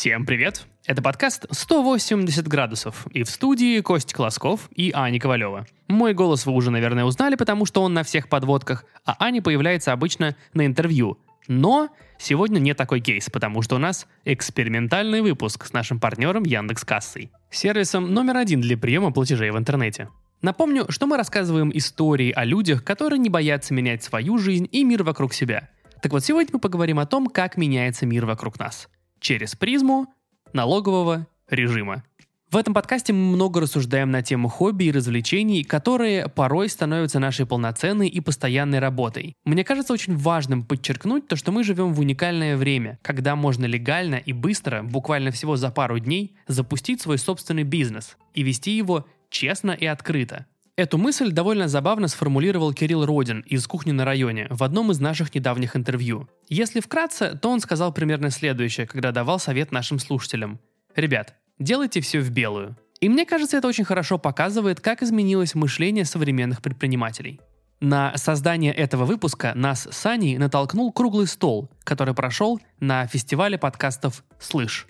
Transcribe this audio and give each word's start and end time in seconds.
Всем 0.00 0.24
привет! 0.24 0.64
Это 0.86 1.02
подкаст 1.02 1.44
«180 1.50 2.48
градусов» 2.48 3.06
и 3.08 3.22
в 3.22 3.28
студии 3.28 3.80
Кость 3.80 4.14
Колосков 4.14 4.70
и 4.74 4.92
Аня 4.94 5.20
Ковалева. 5.20 5.66
Мой 5.88 6.14
голос 6.14 6.46
вы 6.46 6.54
уже, 6.54 6.70
наверное, 6.70 7.04
узнали, 7.04 7.34
потому 7.34 7.66
что 7.66 7.82
он 7.82 7.92
на 7.92 8.02
всех 8.02 8.30
подводках, 8.30 8.86
а 9.04 9.14
Аня 9.18 9.42
появляется 9.42 9.92
обычно 9.92 10.36
на 10.54 10.64
интервью. 10.64 11.18
Но 11.48 11.90
сегодня 12.16 12.60
не 12.60 12.72
такой 12.72 13.02
кейс, 13.02 13.28
потому 13.28 13.60
что 13.60 13.76
у 13.76 13.78
нас 13.78 14.06
экспериментальный 14.24 15.20
выпуск 15.20 15.66
с 15.66 15.74
нашим 15.74 16.00
партнером 16.00 16.44
Яндекс 16.44 16.82
Кассой, 16.82 17.30
сервисом 17.50 18.14
номер 18.14 18.38
один 18.38 18.62
для 18.62 18.78
приема 18.78 19.12
платежей 19.12 19.50
в 19.50 19.58
интернете. 19.58 20.08
Напомню, 20.40 20.86
что 20.88 21.06
мы 21.08 21.18
рассказываем 21.18 21.70
истории 21.74 22.32
о 22.32 22.46
людях, 22.46 22.84
которые 22.84 23.18
не 23.18 23.28
боятся 23.28 23.74
менять 23.74 24.02
свою 24.02 24.38
жизнь 24.38 24.66
и 24.72 24.82
мир 24.82 25.02
вокруг 25.02 25.34
себя. 25.34 25.68
Так 26.00 26.12
вот, 26.12 26.24
сегодня 26.24 26.52
мы 26.54 26.58
поговорим 26.58 26.98
о 27.00 27.04
том, 27.04 27.26
как 27.26 27.58
меняется 27.58 28.06
мир 28.06 28.24
вокруг 28.24 28.58
нас. 28.58 28.88
Через 29.20 29.54
призму 29.54 30.06
налогового 30.52 31.26
режима. 31.48 32.02
В 32.50 32.56
этом 32.56 32.74
подкасте 32.74 33.12
мы 33.12 33.36
много 33.36 33.60
рассуждаем 33.60 34.10
на 34.10 34.22
тему 34.22 34.48
хобби 34.48 34.84
и 34.84 34.90
развлечений, 34.90 35.62
которые 35.62 36.28
порой 36.28 36.68
становятся 36.68 37.20
нашей 37.20 37.46
полноценной 37.46 38.08
и 38.08 38.18
постоянной 38.20 38.80
работой. 38.80 39.36
Мне 39.44 39.62
кажется 39.62 39.92
очень 39.92 40.16
важным 40.16 40.64
подчеркнуть 40.64 41.28
то, 41.28 41.36
что 41.36 41.52
мы 41.52 41.62
живем 41.62 41.92
в 41.94 42.00
уникальное 42.00 42.56
время, 42.56 42.98
когда 43.02 43.36
можно 43.36 43.66
легально 43.66 44.16
и 44.16 44.32
быстро, 44.32 44.82
буквально 44.82 45.30
всего 45.30 45.54
за 45.54 45.70
пару 45.70 46.00
дней, 46.00 46.34
запустить 46.48 47.00
свой 47.00 47.18
собственный 47.18 47.62
бизнес 47.62 48.16
и 48.34 48.42
вести 48.42 48.76
его 48.76 49.06
честно 49.28 49.70
и 49.70 49.86
открыто. 49.86 50.46
Эту 50.80 50.96
мысль 50.96 51.30
довольно 51.30 51.68
забавно 51.68 52.08
сформулировал 52.08 52.72
Кирилл 52.72 53.04
Родин 53.04 53.40
из 53.40 53.66
«Кухни 53.66 53.92
на 53.92 54.06
районе» 54.06 54.46
в 54.48 54.62
одном 54.62 54.90
из 54.90 54.98
наших 54.98 55.34
недавних 55.34 55.76
интервью. 55.76 56.26
Если 56.48 56.80
вкратце, 56.80 57.36
то 57.36 57.50
он 57.50 57.60
сказал 57.60 57.92
примерно 57.92 58.30
следующее, 58.30 58.86
когда 58.86 59.12
давал 59.12 59.38
совет 59.38 59.72
нашим 59.72 59.98
слушателям. 59.98 60.58
«Ребят, 60.96 61.34
делайте 61.58 62.00
все 62.00 62.20
в 62.20 62.30
белую». 62.30 62.78
И 62.98 63.10
мне 63.10 63.26
кажется, 63.26 63.58
это 63.58 63.68
очень 63.68 63.84
хорошо 63.84 64.16
показывает, 64.16 64.80
как 64.80 65.02
изменилось 65.02 65.54
мышление 65.54 66.06
современных 66.06 66.62
предпринимателей. 66.62 67.40
На 67.80 68.16
создание 68.16 68.72
этого 68.72 69.04
выпуска 69.04 69.52
нас 69.54 69.86
с 69.86 70.06
Аней 70.06 70.38
натолкнул 70.38 70.90
круглый 70.92 71.26
стол, 71.26 71.68
который 71.84 72.14
прошел 72.14 72.58
на 72.78 73.06
фестивале 73.06 73.58
подкастов 73.58 74.24
«Слышь». 74.38 74.86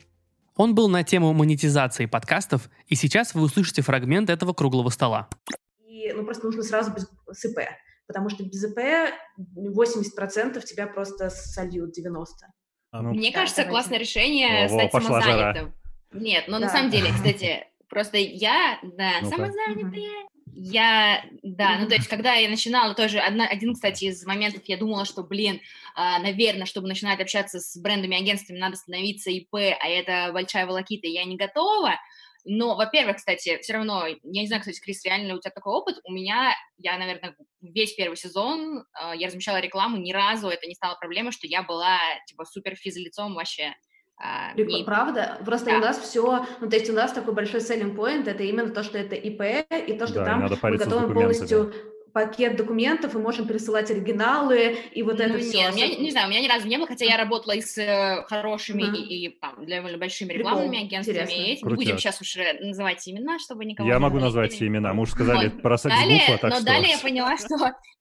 Он 0.54 0.76
был 0.76 0.88
на 0.88 1.02
тему 1.02 1.32
монетизации 1.32 2.06
подкастов, 2.06 2.70
и 2.86 2.94
сейчас 2.94 3.34
вы 3.34 3.42
услышите 3.42 3.82
фрагмент 3.82 4.30
этого 4.30 4.52
круглого 4.52 4.90
стола. 4.90 5.28
Ну, 6.14 6.24
просто 6.24 6.46
нужно 6.46 6.62
сразу 6.62 6.92
без 6.92 7.08
с 7.30 7.44
ИП, 7.44 7.60
потому 8.06 8.28
что 8.28 8.44
без 8.44 8.64
ИП 8.64 8.78
80% 9.38 10.64
тебя 10.64 10.86
просто 10.86 11.30
сольют 11.30 11.96
90%. 11.98 12.24
А 12.92 13.02
ну, 13.02 13.10
Мне 13.10 13.30
да, 13.30 13.40
кажется, 13.40 13.62
давайте. 13.62 13.70
классное 13.70 13.98
решение 13.98 14.64
О, 14.64 14.68
стать 14.68 14.92
самозанятым. 14.92 15.74
Нет, 16.12 16.44
но 16.48 16.58
да. 16.58 16.66
на 16.66 16.72
самом 16.72 16.90
деле, 16.90 17.12
кстати, 17.14 17.66
просто 17.88 18.18
я, 18.18 18.78
да, 18.82 19.20
ну 19.22 19.30
самозанятая, 19.30 20.28
я, 20.52 21.24
да, 21.42 21.78
ну 21.78 21.88
то 21.88 21.94
есть, 21.94 22.08
когда 22.08 22.34
я 22.34 22.48
начинала, 22.48 22.94
тоже 22.94 23.18
одна, 23.18 23.46
один, 23.46 23.74
кстати, 23.74 24.04
из 24.06 24.24
моментов, 24.26 24.62
я 24.66 24.76
думала, 24.76 25.04
что, 25.04 25.22
блин, 25.22 25.60
а, 25.94 26.18
наверное, 26.18 26.66
чтобы 26.66 26.88
начинать 26.88 27.20
общаться 27.20 27.60
с 27.60 27.80
брендами, 27.80 28.20
агентствами, 28.20 28.58
надо 28.58 28.76
становиться 28.76 29.30
ИП, 29.30 29.54
а 29.54 29.88
это 29.88 30.32
большая 30.32 30.66
волокита, 30.66 31.06
я 31.06 31.24
не 31.24 31.36
готова. 31.36 31.94
Но, 32.44 32.76
во-первых, 32.76 33.16
кстати, 33.16 33.58
все 33.60 33.74
равно, 33.74 34.06
я 34.06 34.16
не 34.22 34.46
знаю, 34.46 34.60
кстати, 34.60 34.80
Крис, 34.80 35.04
реально 35.04 35.28
ли 35.28 35.34
у 35.34 35.40
тебя 35.40 35.50
такой 35.50 35.74
опыт? 35.74 36.00
У 36.04 36.12
меня, 36.12 36.54
я, 36.78 36.98
наверное, 36.98 37.36
весь 37.60 37.94
первый 37.94 38.16
сезон 38.16 38.84
э, 39.00 39.16
я 39.16 39.26
размещала 39.26 39.60
рекламу, 39.60 39.96
ни 39.98 40.12
разу 40.12 40.48
это 40.48 40.66
не 40.66 40.74
стало 40.74 40.96
проблемой, 40.96 41.32
что 41.32 41.46
я 41.46 41.62
была, 41.62 41.98
типа, 42.26 42.44
супер 42.44 42.76
физлицом 42.76 43.34
вообще. 43.34 43.74
А, 44.16 44.52
и... 44.54 44.84
Правда? 44.84 45.40
Просто 45.44 45.70
да. 45.70 45.76
у 45.76 45.80
нас 45.80 45.98
все, 45.98 46.46
ну 46.60 46.68
то 46.68 46.76
есть 46.76 46.90
у 46.90 46.92
нас 46.92 47.12
такой 47.12 47.32
большой 47.32 47.60
selling 47.60 47.94
point, 47.94 48.28
это 48.28 48.42
именно 48.42 48.68
то, 48.68 48.82
что 48.82 48.98
это 48.98 49.14
ИП, 49.14 49.66
и 49.70 49.94
то, 49.94 50.06
что 50.06 50.16
да, 50.16 50.24
там 50.26 50.40
мы 50.40 50.76
готовы 50.76 51.14
полностью 51.14 51.72
да 51.72 51.99
пакет 52.12 52.56
документов, 52.56 53.14
и 53.14 53.18
можем 53.18 53.46
пересылать 53.46 53.90
оригиналы, 53.90 54.76
и 54.92 55.02
вот 55.02 55.18
ну, 55.18 55.24
это 55.24 55.34
нет, 55.34 55.42
все. 55.42 55.70
У 55.70 55.74
меня, 55.74 55.88
не 55.88 56.10
знаю, 56.10 56.26
у 56.28 56.30
меня 56.30 56.40
ни 56.40 56.48
разу 56.48 56.66
не 56.66 56.76
было, 56.76 56.86
хотя 56.86 57.04
я 57.04 57.16
работала 57.16 57.52
и 57.52 57.60
с 57.60 57.78
э, 57.78 58.24
хорошими 58.28 58.82
mm-hmm. 58.82 58.96
и, 58.96 59.26
и 59.26 59.28
там, 59.28 59.64
для 59.64 59.82
большими 59.96 60.32
рекламными 60.32 60.70
Прикол. 60.70 60.86
агентствами. 60.86 61.16
Интересно. 61.18 61.68
Не 61.68 61.74
будем 61.74 61.98
сейчас 61.98 62.20
уж 62.20 62.36
э, 62.36 62.58
называть 62.60 63.06
имена, 63.08 63.38
чтобы 63.38 63.64
никого 63.64 63.88
Я 63.88 63.98
могу 63.98 64.18
назвать 64.18 64.52
все 64.52 64.66
имена. 64.66 64.92
Мы 64.92 65.02
уже 65.02 65.12
сказали 65.12 65.48
вот. 65.48 65.62
про 65.62 65.78
секс 65.78 65.94
далее, 65.94 66.38
так 66.40 66.50
Но 66.50 66.56
что... 66.56 66.64
далее 66.64 66.90
я 66.90 66.98
поняла, 66.98 67.36
что 67.36 67.56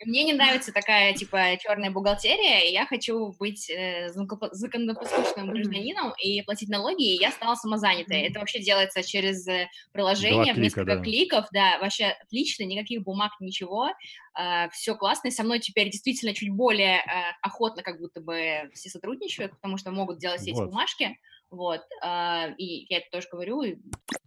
мне 0.05 0.23
не 0.23 0.33
нравится 0.33 0.71
такая, 0.71 1.13
типа, 1.13 1.57
черная 1.59 1.91
бухгалтерия, 1.91 2.67
и 2.67 2.71
я 2.71 2.85
хочу 2.85 3.33
быть 3.39 3.69
э, 3.69 4.09
законопослушным 4.09 5.49
гражданином 5.49 6.13
и 6.23 6.41
платить 6.43 6.69
налоги, 6.69 7.15
и 7.15 7.19
я 7.19 7.31
стала 7.31 7.55
самозанятой. 7.55 8.21
Это 8.21 8.39
вообще 8.39 8.59
делается 8.59 9.03
через 9.03 9.47
э, 9.47 9.67
приложение, 9.91 10.53
в 10.53 10.59
несколько 10.59 10.95
да. 10.95 11.01
кликов, 11.01 11.45
да, 11.51 11.79
вообще 11.79 12.15
отлично, 12.23 12.63
никаких 12.63 13.03
бумаг, 13.03 13.31
ничего. 13.39 13.89
А, 14.33 14.69
все 14.69 14.95
классно, 14.95 15.29
и 15.29 15.31
со 15.31 15.43
мной 15.43 15.59
теперь 15.59 15.89
действительно 15.89 16.33
чуть 16.33 16.49
более 16.49 16.99
а, 16.99 17.35
охотно 17.41 17.83
как 17.83 17.99
будто 17.99 18.21
бы 18.21 18.69
все 18.73 18.89
сотрудничают, 18.89 19.51
потому 19.51 19.77
что 19.77 19.91
могут 19.91 20.19
делать 20.19 20.41
все 20.41 20.51
эти 20.51 20.59
вот. 20.59 20.69
бумажки, 20.69 21.19
вот, 21.49 21.81
а, 22.03 22.47
и 22.57 22.85
я 22.89 22.99
это 22.99 23.07
тоже 23.11 23.27
говорю. 23.31 23.63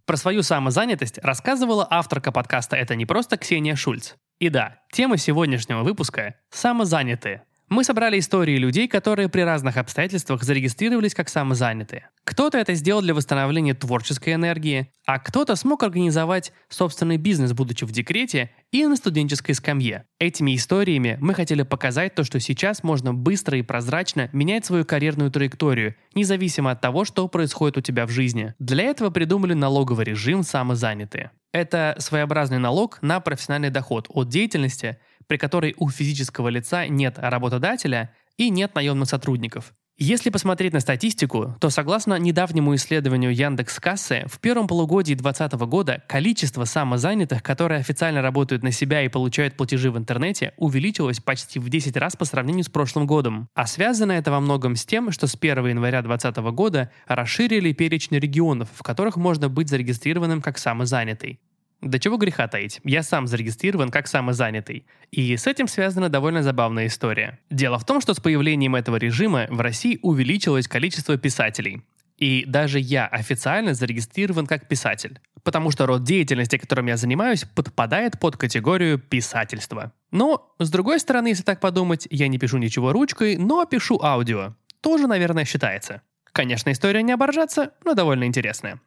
Про 0.05 0.17
свою 0.17 0.43
самозанятость 0.43 1.17
рассказывала 1.19 1.87
авторка 1.89 2.31
подкаста 2.31 2.75
«Это 2.75 2.95
не 2.95 3.05
просто» 3.05 3.37
Ксения 3.37 3.75
Шульц. 3.75 4.15
И 4.39 4.49
да, 4.49 4.81
тема 4.91 5.17
сегодняшнего 5.17 5.83
выпуска– 5.83 6.35
самозанятые– 6.49 7.45
мы 7.73 7.83
собрали 7.83 8.19
истории 8.19 8.57
людей, 8.57 8.87
которые 8.87 9.29
при 9.29 9.41
разных 9.41 9.77
обстоятельствах 9.77 10.43
зарегистрировались 10.43 11.15
как 11.15 11.27
самозанятые. 11.27 12.09
Кто-то 12.23 12.57
это 12.57 12.75
сделал 12.75 13.01
для 13.01 13.13
восстановления 13.13 13.73
творческой 13.73 14.35
энергии, 14.35 14.91
а 15.05 15.19
кто-то 15.19 15.55
смог 15.55 15.83
организовать 15.83 16.53
собственный 16.69 17.17
бизнес, 17.17 17.51
будучи 17.53 17.83
в 17.83 17.91
декрете 17.91 18.51
и 18.71 18.85
на 18.85 18.95
студенческой 18.95 19.53
скамье. 19.53 20.05
Этими 20.19 20.55
историями 20.55 21.17
мы 21.19 21.33
хотели 21.33 21.63
показать 21.63 22.15
то, 22.15 22.23
что 22.23 22.39
сейчас 22.39 22.83
можно 22.83 23.13
быстро 23.13 23.57
и 23.57 23.63
прозрачно 23.63 24.29
менять 24.31 24.65
свою 24.65 24.85
карьерную 24.85 25.31
траекторию, 25.31 25.95
независимо 26.13 26.71
от 26.71 26.79
того, 26.79 27.05
что 27.05 27.27
происходит 27.27 27.77
у 27.77 27.81
тебя 27.81 28.05
в 28.05 28.11
жизни. 28.11 28.53
Для 28.59 28.83
этого 28.83 29.09
придумали 29.09 29.53
налоговый 29.53 30.05
режим 30.05 30.43
самозанятые. 30.43 31.31
Это 31.51 31.95
своеобразный 31.99 32.57
налог 32.57 32.99
на 33.01 33.19
профессиональный 33.19 33.69
доход 33.69 34.05
от 34.09 34.29
деятельности– 34.29 34.97
при 35.33 35.37
которой 35.39 35.73
у 35.79 35.89
физического 35.89 36.49
лица 36.49 36.85
нет 36.87 37.17
работодателя 37.17 38.13
и 38.37 38.51
нет 38.51 38.75
наемных 38.75 39.09
сотрудников. 39.09 39.73
Если 39.97 40.29
посмотреть 40.29 40.73
на 40.73 40.79
статистику, 40.79 41.55
то 41.59 41.71
согласно 41.71 42.19
недавнему 42.19 42.75
исследованию 42.75 43.33
Яндекс 43.33 43.79
Кассы, 43.79 44.25
в 44.27 44.39
первом 44.39 44.67
полугодии 44.67 45.15
2020 45.15 45.53
года 45.67 46.03
количество 46.07 46.65
самозанятых, 46.65 47.41
которые 47.41 47.79
официально 47.79 48.21
работают 48.21 48.61
на 48.61 48.71
себя 48.71 49.01
и 49.01 49.07
получают 49.07 49.57
платежи 49.57 49.89
в 49.89 49.97
интернете, 49.97 50.53
увеличилось 50.57 51.19
почти 51.19 51.57
в 51.57 51.67
10 51.67 51.97
раз 51.97 52.15
по 52.15 52.25
сравнению 52.25 52.63
с 52.63 52.69
прошлым 52.69 53.07
годом. 53.07 53.47
А 53.55 53.65
связано 53.65 54.11
это 54.11 54.29
во 54.29 54.39
многом 54.39 54.75
с 54.75 54.85
тем, 54.85 55.11
что 55.11 55.25
с 55.25 55.35
1 55.35 55.65
января 55.65 56.03
2020 56.03 56.53
года 56.53 56.91
расширили 57.07 57.71
перечень 57.71 58.19
регионов, 58.19 58.69
в 58.75 58.83
которых 58.83 59.17
можно 59.17 59.49
быть 59.49 59.69
зарегистрированным 59.69 60.43
как 60.43 60.59
самозанятый. 60.59 61.39
До 61.83 61.99
чего 61.99 62.15
греха 62.15 62.47
таить, 62.47 62.79
я 62.85 63.03
сам 63.03 63.27
зарегистрирован 63.27 63.91
как 63.91 64.07
самозанятый. 64.07 64.85
И 65.11 65.35
с 65.35 65.47
этим 65.47 65.67
связана 65.67 66.07
довольно 66.07 66.41
забавная 66.41 66.87
история. 66.87 67.39
Дело 67.49 67.77
в 67.77 67.85
том, 67.85 67.99
что 67.99 68.13
с 68.13 68.21
появлением 68.21 68.75
этого 68.75 68.95
режима 68.95 69.47
в 69.49 69.59
России 69.59 69.99
увеличилось 70.01 70.69
количество 70.69 71.17
писателей. 71.17 71.81
И 72.17 72.45
даже 72.47 72.79
я 72.79 73.05
официально 73.07 73.73
зарегистрирован 73.73 74.47
как 74.47 74.69
писатель, 74.69 75.19
потому 75.43 75.71
что 75.71 75.85
род 75.85 76.03
деятельности, 76.03 76.57
которым 76.57 76.85
я 76.85 76.95
занимаюсь, 76.95 77.43
подпадает 77.43 78.17
под 78.17 78.37
категорию 78.37 78.97
писательства. 78.97 79.91
Но, 80.11 80.55
с 80.59 80.69
другой 80.69 81.01
стороны, 81.01 81.27
если 81.27 81.43
так 81.43 81.59
подумать, 81.59 82.07
я 82.09 82.29
не 82.29 82.37
пишу 82.37 82.59
ничего 82.59 82.93
ручкой, 82.93 83.35
но 83.35 83.65
пишу 83.65 83.99
аудио. 84.01 84.55
Тоже, 84.79 85.07
наверное, 85.07 85.43
считается. 85.43 86.01
Конечно, 86.31 86.71
история 86.71 87.03
не 87.03 87.11
оборжаться, 87.11 87.73
но 87.83 87.93
довольно 87.93 88.23
интересная. 88.23 88.79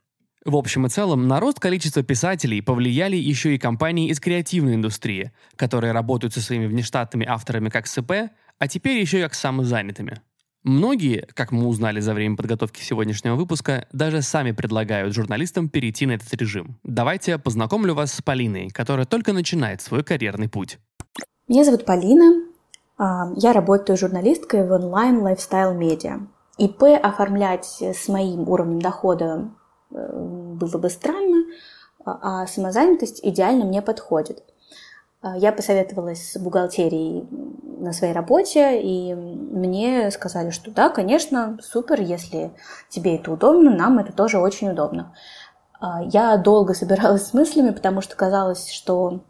В 0.47 0.55
общем 0.55 0.87
и 0.87 0.89
целом, 0.89 1.27
на 1.27 1.41
рост 1.41 1.59
количества 1.59 2.05
писателей 2.05 2.61
повлияли 2.63 3.17
еще 3.17 3.57
и 3.57 3.59
компании 3.59 4.11
из 4.11 4.21
креативной 4.21 4.77
индустрии, 4.77 5.33
которые 5.57 5.93
работают 5.93 6.35
со 6.35 6.41
своими 6.41 6.67
внештатными 6.67 7.27
авторами 7.27 7.69
как 7.69 7.89
СП, 7.89 8.13
а 8.61 8.69
теперь 8.69 9.01
еще 9.01 9.19
и 9.19 9.23
как 9.23 9.35
самозанятыми. 9.35 10.21
Многие, 10.63 11.27
как 11.35 11.51
мы 11.51 11.67
узнали 11.67 11.99
за 11.99 12.15
время 12.15 12.37
подготовки 12.37 12.81
сегодняшнего 12.81 13.35
выпуска, 13.35 13.89
даже 13.93 14.23
сами 14.23 14.53
предлагают 14.53 15.13
журналистам 15.13 15.69
перейти 15.69 16.07
на 16.07 16.13
этот 16.13 16.33
режим. 16.35 16.79
Давайте 16.85 17.39
познакомлю 17.39 17.95
вас 17.95 18.15
с 18.15 18.23
Полиной, 18.23 18.71
которая 18.71 19.05
только 19.05 19.33
начинает 19.33 19.81
свой 19.83 20.05
карьерный 20.05 20.49
путь. 20.49 20.79
Меня 21.49 21.65
зовут 21.65 21.85
Полина. 21.85 22.45
А, 22.99 23.33
я 23.35 23.53
работаю 23.53 23.97
журналисткой 23.97 24.65
в 24.65 24.71
онлайн 24.71 25.23
лайфстайл 25.23 25.75
медиа. 25.75 26.21
ИП 26.57 26.85
оформлять 27.03 27.83
с 27.83 28.07
моим 28.07 28.49
уровнем 28.49 28.81
дохода 28.81 29.51
было 29.91 30.79
бы 30.79 30.91
странно, 30.91 31.45
а, 32.05 32.43
а 32.43 32.47
самозанятость 32.47 33.21
идеально 33.23 33.65
мне 33.65 33.83
подходит. 33.83 34.43
Я 35.37 35.51
посоветовалась 35.51 36.33
с 36.33 36.39
бухгалтерией 36.39 37.27
на 37.79 37.93
своей 37.93 38.13
работе, 38.13 38.81
и 38.81 39.13
мне 39.15 40.11
сказали, 40.13 40.51
что 40.51 40.71
да, 40.71 40.89
конечно, 40.89 41.59
супер, 41.63 42.01
если 42.01 42.53
тебе 42.91 43.17
это 43.17 43.33
удобно, 43.33 43.75
нам 43.75 43.99
это 43.99 44.13
тоже 44.13 44.39
очень 44.39 44.71
удобно. 44.71 45.15
Я 46.05 46.37
долго 46.37 46.75
собиралась 46.75 47.27
с 47.27 47.35
мыслями, 47.35 47.71
потому 47.71 48.03
что 48.03 48.15
казалось, 48.15 48.71
что 48.71 49.21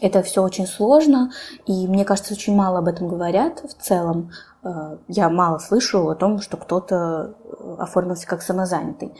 это 0.00 0.22
все 0.22 0.42
очень 0.42 0.66
сложно, 0.66 1.32
и 1.66 1.86
мне 1.86 2.04
кажется, 2.04 2.32
очень 2.32 2.56
мало 2.56 2.78
об 2.78 2.88
этом 2.88 3.08
говорят 3.08 3.60
в 3.60 3.82
целом. 3.82 4.30
Э, 4.64 4.96
я 5.08 5.28
мало 5.28 5.58
слышу 5.58 6.08
о 6.08 6.14
том, 6.14 6.40
что 6.40 6.56
кто-то 6.56 7.34
э, 7.44 7.76
оформился 7.78 8.26
как 8.26 8.42
самозанятый. 8.42 9.12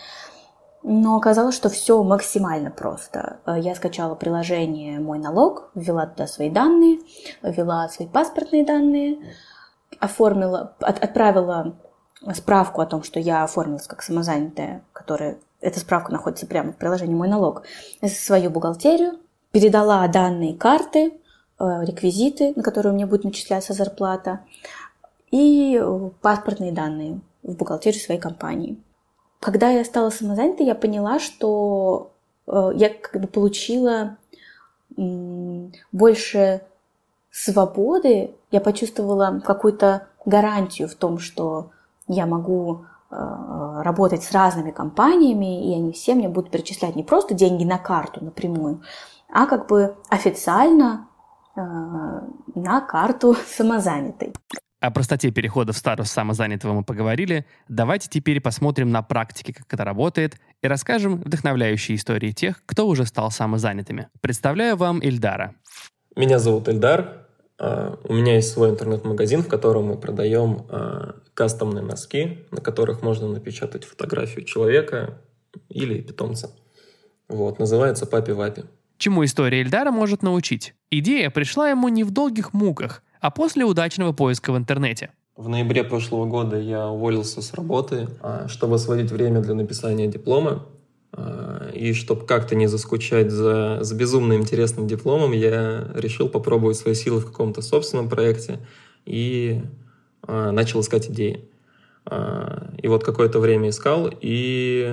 Но 0.82 1.17
оказалось, 1.17 1.55
что 1.55 1.69
все 1.69 2.02
максимально 2.02 2.70
просто. 2.70 3.38
Э, 3.46 3.55
я 3.58 3.75
скачала 3.75 4.14
приложение 4.14 4.99
«Мой 4.99 5.19
налог», 5.19 5.70
ввела 5.75 6.06
туда 6.06 6.26
свои 6.26 6.50
данные, 6.50 6.99
ввела 7.43 7.88
свои 7.88 8.08
паспортные 8.08 8.64
данные, 8.64 9.19
оформила, 10.00 10.75
от, 10.81 11.02
отправила 11.02 11.76
справку 12.34 12.81
о 12.81 12.87
том, 12.87 13.02
что 13.02 13.20
я 13.20 13.44
оформилась 13.44 13.87
как 13.87 14.02
самозанятая, 14.02 14.82
которая 14.93 15.38
эта 15.61 15.79
справка 15.79 16.11
находится 16.11 16.46
прямо 16.46 16.73
в 16.73 16.76
приложении 16.76 17.14
«Мой 17.14 17.28
налог», 17.28 17.62
свою 18.06 18.50
бухгалтерию, 18.50 19.20
передала 19.52 20.06
данные 20.08 20.55
карты, 20.55 21.12
реквизиты, 21.61 22.52
на 22.56 22.62
которые 22.62 22.93
у 22.93 22.96
меня 22.96 23.06
будет 23.06 23.25
начисляться 23.25 23.73
зарплата, 23.73 24.40
и 25.31 25.81
э, 25.81 26.11
паспортные 26.20 26.73
данные 26.73 27.20
в 27.43 27.55
бухгалтерию 27.56 28.00
своей 28.00 28.20
компании. 28.20 28.78
Когда 29.43 29.71
я 29.71 29.85
стала 29.85 30.11
самозанятой, 30.11 30.67
я 30.67 30.77
поняла, 30.77 31.19
что 31.19 32.12
э, 32.47 32.71
я 32.77 32.91
как 32.91 33.21
бы 33.21 33.27
получила 33.27 34.17
больше 35.91 36.61
свободы, 37.33 38.37
я 38.53 38.61
почувствовала 38.61 39.43
какую-то 39.44 40.06
гарантию 40.25 40.87
в 40.87 40.94
том, 40.94 41.19
что 41.19 41.71
я 42.06 42.27
могу 42.27 42.85
э, 43.11 43.81
работать 43.83 44.23
с 44.23 44.31
разными 44.31 44.71
компаниями, 44.71 45.73
и 45.73 45.75
они 45.75 45.91
все 45.91 46.15
мне 46.15 46.29
будут 46.29 46.53
перечислять 46.53 46.95
не 46.95 47.03
просто 47.03 47.35
деньги 47.35 47.65
на 47.65 47.79
карту 47.79 48.25
напрямую, 48.25 48.83
а 49.29 49.47
как 49.47 49.67
бы 49.67 49.97
официально 50.09 51.09
на 51.56 52.81
карту 52.81 53.35
самозанятой. 53.47 54.33
О 54.82 54.90
простоте 54.90 55.31
перехода 55.31 55.73
в 55.73 55.76
статус 55.76 56.11
самозанятого 56.11 56.73
мы 56.73 56.82
поговорили. 56.82 57.46
Давайте 57.69 58.08
теперь 58.08 58.40
посмотрим 58.40 58.90
на 58.90 59.00
практике, 59.02 59.52
как 59.52 59.73
это 59.73 59.84
работает, 59.84 60.40
и 60.61 60.67
расскажем 60.67 61.23
вдохновляющие 61.23 61.94
истории 61.94 62.32
тех, 62.32 62.61
кто 62.67 62.88
уже 62.88 63.06
стал 63.06 63.31
самозанятыми. 63.31 64.08
Представляю 64.20 64.76
вам 64.76 64.99
Ильдара. 64.99 65.55
Меня 66.17 66.40
зовут 66.40 66.69
Ильдар. 66.69 67.29
А, 67.61 67.96
у 68.02 68.12
меня 68.12 68.34
есть 68.34 68.50
свой 68.50 68.70
интернет-магазин, 68.70 69.44
в 69.44 69.46
котором 69.46 69.84
мы 69.84 69.99
продаем 69.99 70.67
а, 70.69 71.14
кастомные 71.32 71.85
носки, 71.85 72.40
на 72.50 72.61
которых 72.61 73.02
можно 73.02 73.28
напечатать 73.28 73.85
фотографию 73.85 74.44
человека 74.44 75.23
или 75.69 76.00
питомца. 76.00 76.50
Вот, 77.28 77.61
называется 77.61 78.05
«Папи 78.05 78.32
Вапи». 78.32 78.64
Чему 78.99 79.25
история 79.25 79.61
Ильдара 79.61 79.93
может 79.93 80.25
научить? 80.25 80.75
Идея 80.90 81.31
пришла 81.31 81.70
ему 81.70 81.87
не 81.87 82.02
в 82.02 82.11
долгих 82.11 82.52
муках– 82.52 83.05
а 83.23 83.31
после 83.31 83.65
удачного 83.65 84.13
поиска 84.13 84.53
в 84.53 84.57
интернете. 84.59 85.11
В 85.37 85.49
ноябре 85.49 85.85
прошлого 85.85 86.27
года 86.27 86.59
я 86.59 86.89
уволился 86.89 87.41
с 87.41 87.55
работы, 87.55 88.09
а, 88.21 88.49
чтобы 88.49 88.79
сводить 88.79 89.11
время 89.11 89.41
для 89.41 89.55
написания 89.55 90.09
диплома. 90.09 90.67
А, 91.13 91.71
и 91.73 91.95
чтобы 91.95 92.27
как-то 92.27 92.57
не 92.57 92.67
заскучать 92.67 93.31
за, 93.31 93.79
за 93.81 93.95
безумно 93.95 94.35
интересным 94.35 94.89
дипломом, 94.89 95.33
я 95.33 95.89
решил 95.95 96.29
попробовать 96.29 96.77
свои 96.77 96.95
силы 96.95 97.21
в 97.21 97.27
каком-то 97.27 97.63
собственном 97.63 98.09
проекте 98.09 98.59
и 99.07 99.63
а, 100.23 100.51
начал 100.51 100.81
искать 100.81 101.09
идеи. 101.09 101.49
И 102.83 102.89
вот 102.89 103.05
какое-то 103.05 103.39
время 103.39 103.69
искал 103.69 104.11
и, 104.21 104.93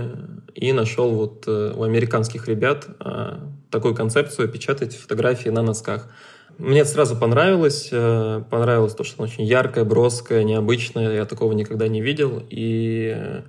и 0.54 0.72
нашел 0.74 1.10
вот 1.10 1.46
э, 1.48 1.74
у 1.76 1.82
американских 1.82 2.48
ребят 2.48 2.88
такую 3.72 3.96
концепцию 3.96 4.48
печатать 4.48 4.96
фотографии 4.96 5.50
на 5.50 5.64
носках. 5.64 6.08
Мне 6.60 6.84
сразу 6.84 7.16
понравилось. 7.16 7.88
Э, 7.90 8.44
понравилось 8.50 8.94
то, 8.94 9.06
что 9.06 9.24
она 9.24 9.32
очень 9.32 9.46
яркая, 9.46 9.86
броская, 9.86 10.44
необычная. 10.44 11.16
Я 11.16 11.26
такого 11.26 11.54
никогда 11.54 11.88
не 11.88 12.02
видел. 12.02 12.44
И 12.50 13.42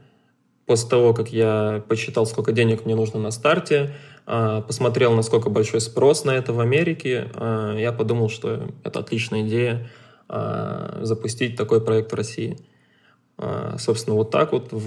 после 0.64 0.88
того, 0.88 1.12
как 1.12 1.32
я 1.32 1.82
посчитал, 1.88 2.24
сколько 2.24 2.52
денег 2.52 2.84
мне 2.84 2.94
нужно 2.94 3.18
на 3.18 3.32
старте, 3.32 3.96
э, 4.28 4.62
посмотрел, 4.64 5.12
насколько 5.16 5.50
большой 5.50 5.80
спрос 5.80 6.24
на 6.24 6.30
это 6.30 6.52
в 6.52 6.60
Америке, 6.60 7.32
э, 7.34 7.78
я 7.80 7.90
подумал, 7.90 8.28
что 8.28 8.68
это 8.84 9.00
отличная 9.00 9.42
идея 9.42 9.90
запустить 11.00 11.56
такой 11.56 11.80
проект 11.80 12.12
в 12.12 12.14
России. 12.14 12.56
Собственно, 13.78 14.14
вот 14.14 14.30
так 14.30 14.52
вот 14.52 14.68
в, 14.70 14.86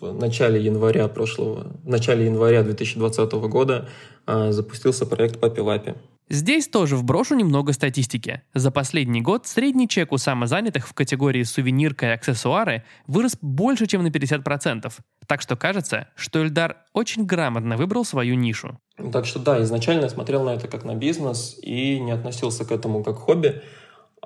в 0.00 0.12
начале 0.12 0.64
января 0.64 1.08
прошлого, 1.08 1.72
в 1.82 1.88
начале 1.88 2.26
января 2.26 2.62
2020 2.62 3.32
года 3.32 3.88
запустился 4.24 5.04
проект 5.04 5.40
Папи 5.40 5.58
Лапи. 5.58 5.94
Здесь 6.28 6.68
тоже 6.68 6.96
вброшу 6.96 7.34
немного 7.34 7.72
статистики. 7.72 8.42
За 8.54 8.70
последний 8.70 9.20
год 9.20 9.46
средний 9.46 9.88
чек 9.88 10.12
у 10.12 10.18
самозанятых 10.18 10.88
в 10.88 10.94
категории 10.94 11.42
сувенирка 11.42 12.06
и 12.06 12.10
аксессуары 12.10 12.84
вырос 13.06 13.36
больше, 13.42 13.86
чем 13.86 14.02
на 14.02 14.08
50%. 14.08 14.90
Так 15.26 15.42
что 15.42 15.56
кажется, 15.56 16.08
что 16.14 16.42
Эльдар 16.42 16.78
очень 16.94 17.26
грамотно 17.26 17.76
выбрал 17.76 18.04
свою 18.04 18.34
нишу. 18.34 18.78
Так 19.12 19.26
что 19.26 19.40
да, 19.40 19.62
изначально 19.62 20.04
я 20.04 20.10
смотрел 20.10 20.44
на 20.44 20.50
это 20.50 20.68
как 20.68 20.84
на 20.84 20.94
бизнес 20.94 21.58
и 21.62 21.98
не 22.00 22.12
относился 22.12 22.64
к 22.64 22.72
этому 22.72 23.02
как 23.02 23.16
хобби. 23.16 23.60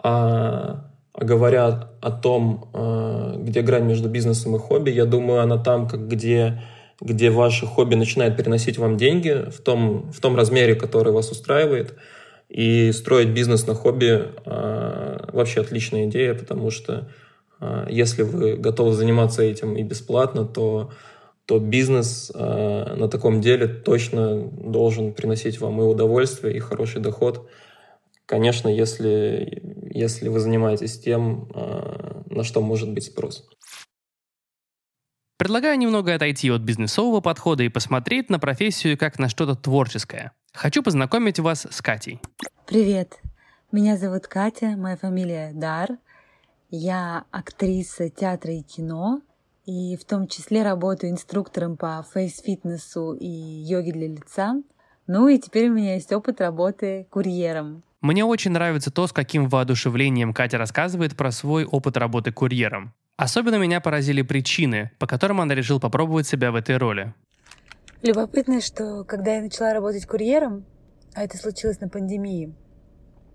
А 0.03 0.91
говоря 1.19 1.91
о 2.01 2.11
том, 2.11 2.71
а, 2.73 3.37
где 3.37 3.63
грань 3.63 3.85
между 3.85 4.09
бизнесом 4.09 4.55
и 4.55 4.59
хобби, 4.59 4.91
я 4.91 5.07
думаю, 5.07 5.41
она 5.41 5.59
там, 5.59 5.89
как 5.89 6.09
где 6.09 6.63
где 7.01 7.31
ваше 7.31 7.67
хобби 7.67 7.95
начинает 7.95 8.37
переносить 8.37 8.79
вам 8.79 8.97
деньги 8.97 9.51
в 9.51 9.61
том, 9.61 10.11
в 10.13 10.21
том 10.21 10.37
размере, 10.37 10.75
который 10.75 11.13
вас 11.13 11.31
устраивает. 11.31 11.95
И 12.49 12.93
строить 12.93 13.31
бизнес 13.31 13.67
на 13.67 13.75
хобби 13.75 14.33
э, 14.45 15.19
вообще 15.33 15.61
отличная 15.61 16.07
идея, 16.07 16.35
потому 16.35 16.71
что 16.71 17.11
э, 17.61 17.87
если 17.91 18.23
вы 18.23 18.57
готовы 18.57 18.93
заниматься 18.93 19.43
этим 19.43 19.77
и 19.77 19.83
бесплатно, 19.83 20.45
то, 20.45 20.93
то 21.45 21.59
бизнес 21.59 22.31
э, 22.33 22.95
на 22.97 23.09
таком 23.09 23.41
деле 23.41 23.67
точно 23.67 24.37
должен 24.37 25.13
приносить 25.13 25.61
вам 25.61 25.81
и 25.81 25.85
удовольствие, 25.85 26.57
и 26.57 26.61
хороший 26.61 27.03
доход. 27.03 27.49
Конечно, 28.27 28.69
если, 28.69 29.63
если 29.91 30.29
вы 30.29 30.39
занимаетесь 30.39 31.01
тем, 31.01 31.51
э, 31.53 32.23
на 32.31 32.45
что 32.45 32.61
может 32.61 32.93
быть 32.93 33.05
спрос. 33.05 33.45
Предлагаю 35.39 35.79
немного 35.79 36.15
отойти 36.15 36.51
от 36.51 36.63
бизнесового 36.63 37.21
подхода 37.21 37.63
и 37.63 37.69
посмотреть 37.69 38.31
на 38.31 38.39
профессию 38.39 38.97
как 38.97 39.19
на 39.19 39.29
что-то 39.29 39.55
творческое. 39.55 40.33
Хочу 40.55 40.83
познакомить 40.83 41.39
вас 41.39 41.67
с 41.71 41.83
Катей. 41.83 42.21
Привет, 42.67 43.21
меня 43.71 43.99
зовут 43.99 44.27
Катя, 44.27 44.77
моя 44.79 44.97
фамилия 44.97 45.53
Дар. 45.53 45.99
Я 46.71 47.25
актриса 47.31 48.09
театра 48.09 48.55
и 48.55 48.63
кино, 48.63 49.21
и 49.67 49.99
в 49.99 50.07
том 50.07 50.27
числе 50.27 50.63
работаю 50.63 51.13
инструктором 51.13 51.77
по 51.77 52.03
фейс-фитнесу 52.15 53.13
и 53.13 53.27
йоге 53.29 53.93
для 53.93 54.09
лица. 54.09 54.63
Ну 55.07 55.29
и 55.29 55.39
теперь 55.39 55.69
у 55.69 55.75
меня 55.75 55.95
есть 55.95 56.13
опыт 56.13 56.41
работы 56.41 57.07
курьером. 57.11 57.83
Мне 58.01 58.25
очень 58.25 58.53
нравится 58.53 58.91
то, 58.91 59.07
с 59.07 59.13
каким 59.13 59.49
воодушевлением 59.49 60.33
Катя 60.33 60.57
рассказывает 60.57 61.15
про 61.15 61.31
свой 61.31 61.67
опыт 61.67 61.99
работы 61.99 62.33
курьером. 62.33 62.95
Особенно 63.17 63.57
меня 63.57 63.81
поразили 63.81 64.21
причины, 64.21 64.91
по 64.99 65.07
которым 65.07 65.41
она 65.41 65.55
решила 65.55 65.79
попробовать 65.79 66.27
себя 66.27 66.53
в 66.53 66.55
этой 66.55 66.77
роли. 66.77 67.15
Любопытно, 68.03 68.61
что 68.61 69.05
когда 69.05 69.37
я 69.37 69.43
начала 69.43 69.73
работать 69.73 70.07
курьером, 70.07 70.67
а 71.15 71.25
это 71.25 71.39
случилось 71.39 71.81
на 71.81 71.89
пандемии, 71.89 72.55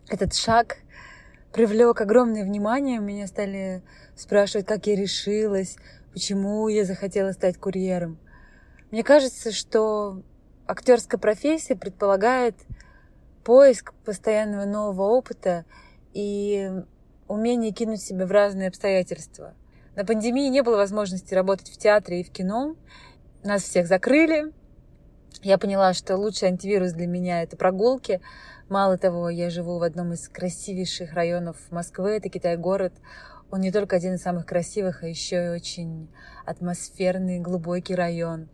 этот 0.08 0.36
шаг 0.36 0.78
привлек 1.52 2.00
огромное 2.00 2.44
внимание. 2.44 3.00
Меня 3.00 3.26
стали 3.26 3.82
спрашивать, 4.16 4.68
как 4.68 4.86
я 4.86 4.96
решилась, 4.96 5.78
почему 6.14 6.68
я 6.68 6.86
захотела 6.86 7.32
стать 7.32 7.58
курьером. 7.58 8.20
Мне 8.92 9.04
кажется, 9.04 9.52
что 9.52 10.22
актерская 10.68 11.20
профессия 11.20 11.76
предполагает 11.76 12.56
поиск 13.44 13.94
постоянного 14.06 14.66
нового 14.66 15.04
опыта 15.04 15.66
и 16.14 16.70
умение 17.28 17.72
кинуть 17.72 18.02
себя 18.02 18.28
в 18.28 18.32
разные 18.32 18.68
обстоятельства. 18.68 19.56
На 19.96 20.06
пандемии 20.06 20.48
не 20.48 20.64
было 20.64 20.78
возможности 20.78 21.34
работать 21.34 21.70
в 21.70 21.78
театре 21.78 22.22
и 22.22 22.24
в 22.24 22.32
кино. 22.32 22.76
Нас 23.44 23.64
всех 23.64 23.88
закрыли. 23.88 24.54
Я 25.44 25.58
поняла, 25.58 25.94
что 25.94 26.16
лучший 26.16 26.48
антивирус 26.48 26.94
для 26.94 27.08
меня— 27.08 27.42
это 27.44 27.58
прогулки. 27.58 28.22
Мало 28.70 28.98
того, 28.98 29.30
я 29.30 29.50
живу 29.50 29.80
в 29.80 29.84
одном 29.84 30.14
из 30.14 30.30
красивейших 30.30 31.14
районов 31.14 31.58
Москвы. 31.72 32.12
Это 32.12 32.30
Китай-город. 32.30 32.94
Он 33.52 33.60
не 33.60 33.72
только 33.72 33.98
один 33.98 34.14
из 34.14 34.22
самых 34.22 34.46
красивых, 34.46 35.04
а 35.04 35.08
еще 35.08 35.48
и 35.48 35.50
очень 35.50 36.10
атмосферный, 36.46 37.40
глубокий 37.40 37.96
район. 37.96 38.48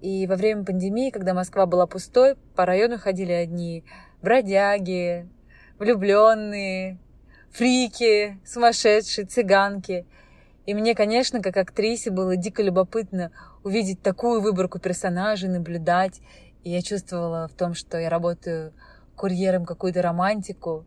И 0.00 0.28
во 0.28 0.36
время 0.36 0.64
пандемии, 0.64 1.10
когда 1.10 1.34
Москва 1.34 1.66
была 1.66 1.88
пустой, 1.88 2.36
по 2.54 2.66
району 2.66 2.98
ходили 2.98 3.32
одни 3.32 3.84
бродяги, 4.20 5.28
влюбленные, 5.78 7.00
фрики, 7.50 8.38
сумасшедшие, 8.44 9.26
цыганки. 9.26 10.06
И 10.64 10.74
мне, 10.74 10.94
конечно, 10.94 11.42
как 11.42 11.56
актрисе 11.56 12.10
было 12.10 12.36
дико 12.36 12.62
любопытно 12.62 13.32
увидеть 13.64 14.02
такую 14.02 14.40
выборку 14.40 14.78
персонажей, 14.78 15.48
наблюдать. 15.48 16.20
И 16.62 16.70
я 16.70 16.82
чувствовала 16.82 17.48
в 17.48 17.54
том, 17.54 17.74
что 17.74 17.98
я 17.98 18.08
работаю 18.08 18.72
курьером 19.16 19.64
какую-то 19.64 20.02
романтику. 20.02 20.86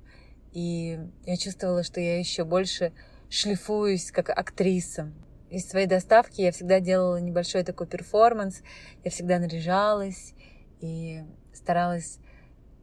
И 0.53 0.99
я 1.25 1.37
чувствовала, 1.37 1.83
что 1.83 1.99
я 1.99 2.17
еще 2.17 2.45
больше 2.45 2.93
шлифуюсь 3.29 4.11
как 4.11 4.29
актриса. 4.29 5.11
Из 5.49 5.67
своей 5.67 5.87
доставки 5.87 6.41
я 6.41 6.51
всегда 6.51 6.79
делала 6.79 7.17
небольшой 7.17 7.63
такой 7.63 7.87
перформанс. 7.87 8.61
Я 9.03 9.11
всегда 9.11 9.39
наряжалась 9.39 10.33
и 10.79 11.23
старалась 11.53 12.19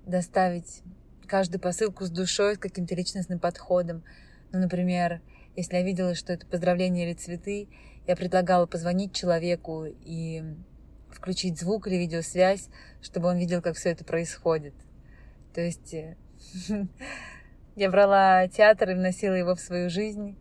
доставить 0.07 0.83
каждую 1.27 1.61
посылку 1.61 2.05
с 2.05 2.11
душой, 2.11 2.57
с 2.57 2.59
каким-то 2.59 2.95
личностным 2.95 3.39
подходом. 3.39 4.05
Ну, 4.53 4.59
например, 4.59 5.23
если 5.57 5.77
я 5.77 5.83
видела, 5.83 6.15
что 6.15 6.33
это 6.33 6.47
поздравление 6.47 7.07
или 7.07 7.15
цветы, 7.15 7.69
я 8.07 8.17
предлагала 8.17 8.67
позвонить 8.67 9.15
человеку 9.15 9.85
и 9.87 10.43
включить 11.11 11.59
звук 11.59 11.87
или 11.87 11.97
видеосвязь, 11.97 12.69
чтобы 13.01 13.29
он 13.29 13.39
видел, 13.39 13.63
как 13.63 13.77
все 13.77 13.91
это 13.91 14.05
происходит. 14.05 14.75
То 15.55 15.61
есть 15.61 15.95
э, 15.95 16.17
я 17.77 17.91
брала 17.91 18.49
театр 18.49 18.91
и 18.91 18.95
вносила 18.95 19.35
его 19.35 19.55
в 19.55 19.61
свою 19.61 19.91
жизнь, 19.91 20.37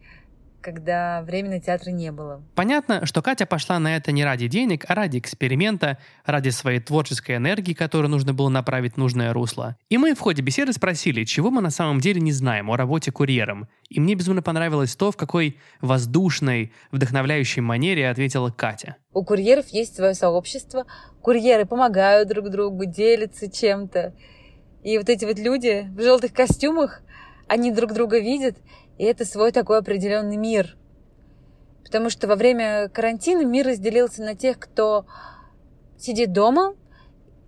когда 0.62 1.22
времени 1.24 1.60
театра 1.60 1.92
не 1.92 2.12
было. 2.12 2.44
Понятно, 2.56 3.06
что 3.06 3.22
Катя 3.22 3.46
пошла 3.46 3.80
на 3.80 3.96
это 3.96 4.12
не 4.12 4.24
ради 4.24 4.48
денег, 4.48 4.86
а 4.88 4.96
ради 4.96 5.18
эксперимента, 5.18 5.98
ради 6.26 6.50
своей 6.50 6.80
творческой 6.80 7.38
энергии, 7.38 7.74
которую 7.74 8.10
нужно 8.10 8.34
было 8.34 8.50
направить 8.50 8.94
в 8.94 8.98
нужное 8.98 9.34
русло. 9.34 9.76
И 9.90 9.98
мы 9.98 10.14
в 10.14 10.20
ходе 10.20 10.42
беседы 10.42 10.74
спросили, 10.74 11.24
чего 11.24 11.52
мы 11.52 11.62
на 11.62 11.72
самом 11.72 12.00
деле 12.00 12.22
не 12.22 12.32
знаем 12.32 12.70
о 12.70 12.78
работе 12.78 13.12
курьером. 13.12 13.68
И 13.90 14.00
мне 14.00 14.16
безумно 14.16 14.42
понравилось 14.42 14.96
то, 14.96 15.12
в 15.12 15.18
какой 15.18 15.58
воздушной, 15.82 16.72
вдохновляющей 16.92 17.62
манере 17.62 18.10
ответила 18.10 18.50
Катя. 18.50 18.96
У 19.14 19.26
курьеров 19.26 19.68
есть 19.70 19.96
свое 19.96 20.14
сообщество, 20.14 20.86
курьеры 21.22 21.66
помогают 21.66 22.30
друг 22.30 22.50
другу, 22.50 22.86
делятся 22.86 23.52
чем-то. 23.52 24.14
И 24.84 24.98
вот 24.98 25.10
эти 25.10 25.26
вот 25.26 25.38
люди 25.38 25.88
в 25.96 26.02
желтых 26.02 26.34
костюмах, 26.34 27.02
они 27.52 27.70
друг 27.70 27.92
друга 27.92 28.18
видят, 28.18 28.56
и 28.98 29.04
это 29.04 29.26
свой 29.26 29.52
такой 29.52 29.80
определенный 29.80 30.38
мир. 30.38 30.78
Потому 31.84 32.10
что 32.10 32.30
во 32.30 32.38
время 32.38 32.88
карантина 32.88 33.44
мир 33.44 33.68
разделился 33.68 34.24
на 34.24 34.36
тех, 34.36 34.58
кто 34.58 35.06
сидит 35.98 36.32
дома, 36.32 36.76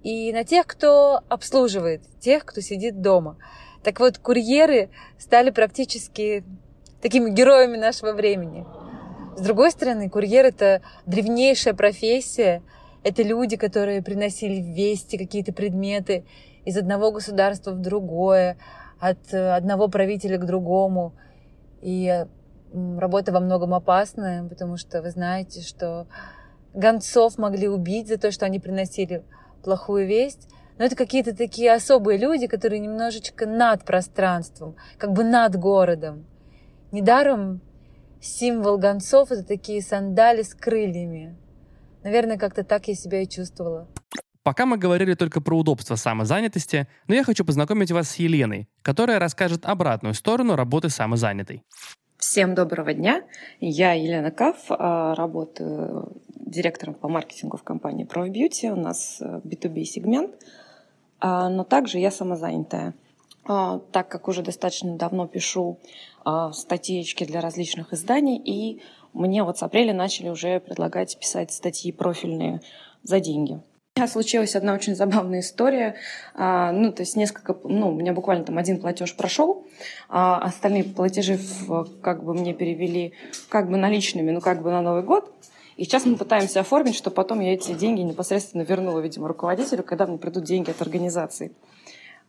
и 0.04 0.34
на 0.34 0.44
тех, 0.44 0.68
кто 0.68 1.22
обслуживает 1.30 2.02
тех, 2.20 2.44
кто 2.44 2.60
сидит 2.60 3.00
дома. 3.00 3.38
Так 3.82 4.02
вот, 4.02 4.18
курьеры 4.18 4.90
стали 5.18 5.52
практически 5.52 6.44
такими 7.02 7.30
героями 7.30 7.78
нашего 7.78 8.12
времени. 8.12 8.66
С 9.38 9.42
другой 9.42 9.72
стороны, 9.72 10.10
курьер— 10.10 10.46
это 10.48 10.82
древнейшая 11.06 11.76
профессия. 11.76 12.62
Это 13.06 13.24
люди, 13.24 13.56
которые 13.56 14.04
приносили 14.04 14.60
вести, 14.60 15.18
какие-то 15.18 15.54
предметы 15.54 16.26
из 16.66 16.76
одного 16.76 17.12
государства 17.12 17.72
в 17.72 17.80
другое, 17.80 18.58
от 19.04 19.34
одного 19.34 19.90
правителя 19.90 20.38
к 20.38 20.46
другому. 20.46 21.14
И 21.82 22.26
работа 22.74 23.34
во 23.34 23.42
многом 23.42 23.74
опасная, 23.74 24.48
потому 24.48 24.78
что 24.78 25.02
вы 25.02 25.10
знаете, 25.10 25.62
что 25.62 26.08
гонцов 26.74 27.38
могли 27.38 27.68
убить 27.68 28.08
за 28.08 28.18
то, 28.18 28.32
что 28.32 28.46
они 28.46 28.60
приносили 28.60 29.24
плохую 29.62 30.08
весть. 30.08 30.48
Но 30.78 30.86
это 30.86 30.96
какие-то 30.96 31.36
такие 31.36 31.74
особые 31.74 32.18
люди, 32.18 32.48
которые 32.48 32.80
немножечко 32.80 33.46
над 33.46 33.84
пространством, 33.84 34.76
как 34.98 35.12
бы 35.12 35.24
над 35.24 35.56
городом. 35.58 36.26
Недаром 36.92 37.62
символ 38.22 38.78
гонцов— 38.78 39.32
это 39.32 39.44
такие 39.44 39.82
сандали 39.82 40.44
с 40.44 40.56
крыльями. 40.56 41.38
Наверное, 42.04 42.38
как-то 42.38 42.64
так 42.64 42.88
я 42.88 42.96
себя 42.96 43.22
и 43.22 43.28
чувствовала. 43.28 43.88
Пока 44.44 44.66
мы 44.66 44.78
говорили 44.78 45.14
только 45.14 45.40
про 45.40 45.58
удобство 45.58 45.96
самозанятости, 45.96 46.88
но 47.08 47.16
я 47.16 47.24
хочу 47.24 47.46
познакомить 47.46 47.92
вас 47.92 48.10
с 48.10 48.16
Еленой, 48.18 48.68
которая 48.82 49.18
расскажет 49.18 49.66
обратную 49.66 50.14
сторону 50.14 50.58
работы 50.58 50.90
самозанятой. 50.90 51.64
Всем 52.18 52.54
доброго 52.54 52.94
дня. 52.94 53.24
Я 53.62 53.94
Елена 53.94 54.32
Каф, 54.32 54.66
а, 54.68 55.16
работаю 55.16 56.22
директором 56.36 56.94
по 56.94 57.08
маркетингу 57.08 57.56
в 57.56 57.64
компании 57.64 58.06
Pro 58.06 58.28
Beauty. 58.28 58.70
У 58.70 58.76
нас 58.76 59.22
B2B 59.22 59.82
э, 59.82 59.86
сегмент, 59.86 60.32
а, 61.22 61.48
но 61.48 61.64
также 61.64 62.00
я 62.00 62.12
самозанятая. 62.12 62.96
А, 63.46 63.80
так 63.94 64.10
как 64.10 64.28
уже 64.28 64.42
достаточно 64.42 64.98
давно 64.98 65.26
пишу 65.26 65.80
статьечки 66.54 67.26
для 67.26 67.42
различных 67.42 67.92
изданий, 67.92 68.38
и 68.38 68.82
мне 69.12 69.44
вот 69.44 69.58
с 69.58 69.64
апреля 69.64 69.94
начали 69.94 70.30
уже 70.30 70.62
предлагать 70.62 71.20
писать 71.20 71.52
статьи 71.52 71.92
профильные 71.92 72.62
за 73.04 73.20
деньги. 73.20 73.62
Меня 73.96 74.08
случилась 74.08 74.56
одна 74.56 74.74
очень 74.74 74.96
забавная 74.96 75.42
история. 75.42 75.94
А, 76.34 76.72
ну, 76.72 76.92
то 76.92 77.04
есть 77.04 77.16
несколько, 77.16 77.56
ну, 77.64 77.90
у 77.90 77.94
меня 77.94 78.12
буквально 78.12 78.44
там 78.44 78.58
один 78.58 78.82
платеж 78.82 79.16
прошел, 79.16 79.68
а 80.10 80.40
остальные 80.40 80.86
платежи 80.86 81.38
как 82.02 82.24
бы 82.24 82.34
мне 82.34 82.56
перевели 82.56 83.14
как 83.50 83.70
бы 83.70 83.78
наличными, 83.78 84.32
ну, 84.32 84.42
как 84.42 84.64
бы 84.64 84.72
на 84.72 84.82
Новый 84.82 85.04
год. 85.04 85.32
И 85.78 85.84
сейчас 85.84 86.08
мы 86.08 86.16
пытаемся 86.16 86.62
оформить, 86.62 86.96
что 86.96 87.12
потом 87.12 87.40
я 87.40 87.54
эти 87.54 87.74
деньги 87.74 88.02
непосредственно 88.02 88.64
вернула, 88.64 89.00
видимо, 89.00 89.28
руководителю, 89.28 89.84
когда 89.84 90.08
мне 90.08 90.18
придут 90.18 90.44
деньги 90.44 90.72
от 90.72 90.82
организации. 90.82 91.52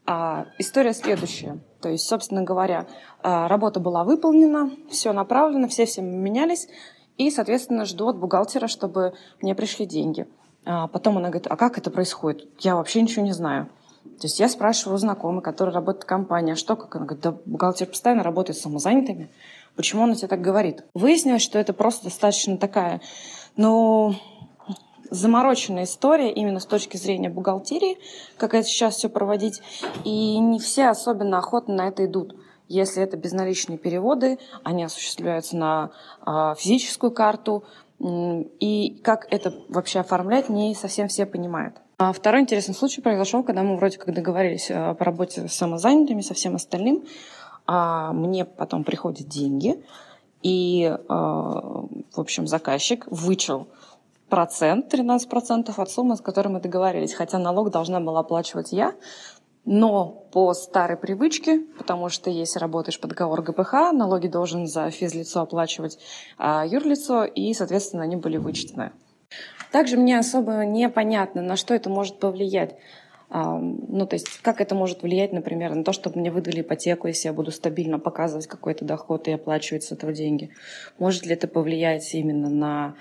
А, 0.05 0.45
история 0.59 0.93
следующая. 0.93 1.61
То 1.81 1.89
есть, 1.89 2.07
собственно 2.07 2.43
говоря, 2.43 2.87
а, 3.23 3.49
работа 3.49 3.81
была 3.81 4.05
выполнена, 4.05 4.71
все 4.91 5.15
направлено, 5.15 5.69
все 5.69 5.87
всем 5.87 6.05
менялись, 6.05 6.69
и, 7.17 7.31
соответственно, 7.31 7.87
жду 7.87 8.09
от 8.09 8.19
бухгалтера, 8.19 8.67
чтобы 8.67 9.15
мне 9.41 9.55
пришли 9.55 9.87
деньги. 9.87 10.27
А 10.65 10.89
потом 10.89 11.19
она 11.19 11.29
говорит, 11.29 11.47
а 11.49 11.57
как 11.57 11.79
это 11.79 11.91
происходит? 11.91 12.49
Я 12.61 12.77
вообще 12.77 13.03
ничего 13.03 13.25
не 13.25 13.33
знаю. 13.33 13.69
То 14.05 14.27
есть 14.27 14.39
я 14.39 14.49
спрашиваю 14.49 14.97
у 14.97 14.99
знакомой, 14.99 15.43
которая 15.43 15.75
работает 15.75 16.05
в 16.05 16.07
компании, 16.07 16.53
а 16.53 16.57
что, 16.57 16.77
как? 16.77 16.95
Она 16.97 17.07
говорит, 17.07 17.23
да 17.25 17.37
бухгалтер 17.47 17.87
постоянно 17.87 18.23
работает 18.23 18.59
с 18.59 18.63
самозанятыми. 18.63 19.31
Почему 19.77 20.03
он 20.03 20.15
тебе 20.15 20.29
так 20.29 20.41
говорит? 20.41 20.85
Выяснилось, 20.95 21.43
что 21.43 21.59
это 21.59 21.73
просто 21.73 22.05
достаточно 22.05 22.57
такая, 22.57 23.01
ну, 23.57 24.15
замороченная 25.11 25.85
история 25.85 26.33
именно 26.33 26.61
с 26.61 26.67
точки 26.67 26.97
зрения 26.97 27.29
бухгалтерии, 27.29 27.99
как 28.37 28.55
это 28.55 28.67
сейчас 28.67 28.97
все 28.97 29.09
проводить. 29.09 29.63
И 30.05 30.39
не 30.39 30.59
все 30.59 30.89
особенно 30.89 31.39
охотно 31.39 31.75
на 31.75 31.89
это 31.89 32.05
идут. 32.05 32.37
Если 32.69 33.03
это 33.03 33.17
безналичные 33.17 33.77
переводы, 33.77 34.39
они 34.63 34.85
осуществляются 34.85 35.57
на 35.57 35.91
э, 36.27 36.55
физическую 36.57 37.11
карту, 37.11 37.65
и 38.05 39.01
как 39.03 39.27
это 39.31 39.55
вообще 39.69 40.01
оформлять, 40.01 40.49
не 40.49 40.75
совсем 40.75 41.09
все 41.09 41.25
понимают. 41.25 41.77
А 41.97 42.13
второй 42.13 42.43
интересный 42.43 42.75
случай 42.75 43.01
произошел, 43.01 43.43
когда 43.43 43.63
мы 43.63 43.77
вроде 43.77 43.99
как 43.99 44.13
договорились 44.13 44.71
э, 44.71 44.95
по 44.95 45.05
работе 45.05 45.49
с 45.49 45.55
самозанятыми, 45.55 46.21
со 46.21 46.35
всем 46.35 46.57
остальным. 46.57 47.05
А 47.67 48.13
мне 48.13 48.45
потом 48.45 48.85
приходят 48.85 49.27
деньги, 49.27 49.83
и, 50.43 50.85
э, 50.85 50.99
в 51.09 52.21
общем, 52.21 52.47
заказчик 52.47 53.07
вычел 53.11 53.69
процент, 54.29 54.93
13% 54.93 55.73
от 55.75 55.91
суммы, 55.91 56.17
с 56.17 56.21
которой 56.21 56.49
мы 56.49 56.61
договорились. 56.61 57.15
Хотя 57.15 57.39
налог 57.39 57.71
должна 57.71 58.01
была 58.01 58.21
оплачивать 58.21 58.73
я, 58.73 58.95
но 59.65 60.27
по 60.33 60.53
старой 60.53 60.97
привычке, 60.97 61.61
потому 61.79 62.09
что 62.09 62.31
если 62.31 62.59
работаешь 62.59 63.01
по 63.01 63.09
договору 63.09 63.43
ГПХ, 63.43 63.93
налоги 63.93 64.29
должен 64.29 64.67
за 64.67 64.91
физлицо 64.91 65.41
оплачивать 65.41 65.99
а, 66.39 66.67
юрлицо, 66.67 67.25
и, 67.25 67.53
соответственно, 67.55 68.03
они 68.03 68.17
были 68.17 68.37
вычтены. 68.37 68.93
Также 69.73 69.97
мне 69.97 70.19
особо 70.19 70.65
непонятно, 70.65 71.43
на 71.43 71.57
что 71.57 71.75
это 71.75 71.89
может 71.91 72.19
повлиять. 72.19 72.77
А, 73.31 73.59
ну, 73.59 74.07
то 74.07 74.15
есть, 74.15 74.29
как 74.43 74.61
это 74.61 74.75
может 74.75 75.03
влиять, 75.03 75.33
например, 75.33 75.75
на 75.75 75.83
то, 75.83 75.93
чтобы 75.93 76.21
мне 76.21 76.31
выдали 76.31 76.61
ипотеку, 76.61 77.09
если 77.09 77.29
я 77.29 77.33
буду 77.33 77.51
стабильно 77.51 77.99
показывать 77.99 78.47
какой-то 78.47 78.85
доход 78.85 79.29
и 79.29 79.33
оплачивать 79.33 79.85
с 79.85 79.93
этого 79.93 80.13
деньги. 80.13 80.51
Может 80.99 81.27
ли 81.27 81.33
это 81.33 81.49
повлиять 81.49 82.15
именно 82.15 82.51
на 82.51 82.95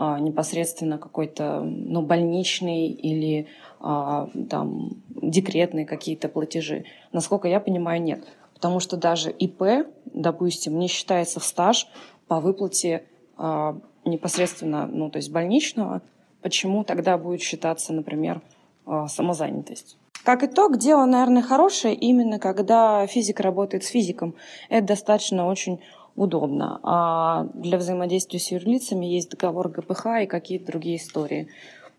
а, 0.00 0.20
непосредственно 0.20 0.96
какой-то 0.96 1.60
ну, 1.60 2.02
больничный 2.02 2.86
или 2.86 3.48
там, 3.80 4.90
декретные 5.10 5.86
какие-то 5.86 6.28
платежи. 6.28 6.84
Насколько 7.12 7.48
я 7.48 7.60
понимаю, 7.60 8.02
нет. 8.02 8.24
Потому 8.54 8.80
что 8.80 8.96
даже 8.96 9.30
ИП, 9.30 9.86
допустим, 10.06 10.78
не 10.78 10.88
считается 10.88 11.38
в 11.38 11.44
стаж 11.44 11.86
по 12.26 12.40
выплате 12.40 13.04
а, 13.36 13.78
непосредственно, 14.04 14.86
ну, 14.86 15.10
то 15.10 15.18
есть 15.18 15.30
больничного. 15.30 16.02
Почему 16.42 16.82
тогда 16.82 17.18
будет 17.18 17.40
считаться, 17.40 17.92
например, 17.92 18.40
а, 18.84 19.06
самозанятость? 19.06 19.96
Как 20.24 20.42
итог, 20.42 20.76
дело, 20.76 21.04
наверное, 21.04 21.42
хорошее 21.42 21.94
именно 21.94 22.38
когда 22.38 23.06
физик 23.06 23.40
работает 23.40 23.84
с 23.84 23.88
физиком. 23.88 24.34
Это 24.68 24.88
достаточно 24.88 25.46
очень 25.46 25.80
удобно. 26.16 26.80
А 26.82 27.46
для 27.54 27.78
взаимодействия 27.78 28.40
с 28.40 28.50
юрлицами 28.50 29.06
есть 29.06 29.30
договор 29.30 29.68
ГПХ 29.68 30.22
и 30.22 30.26
какие-то 30.26 30.66
другие 30.66 30.96
истории. 30.96 31.48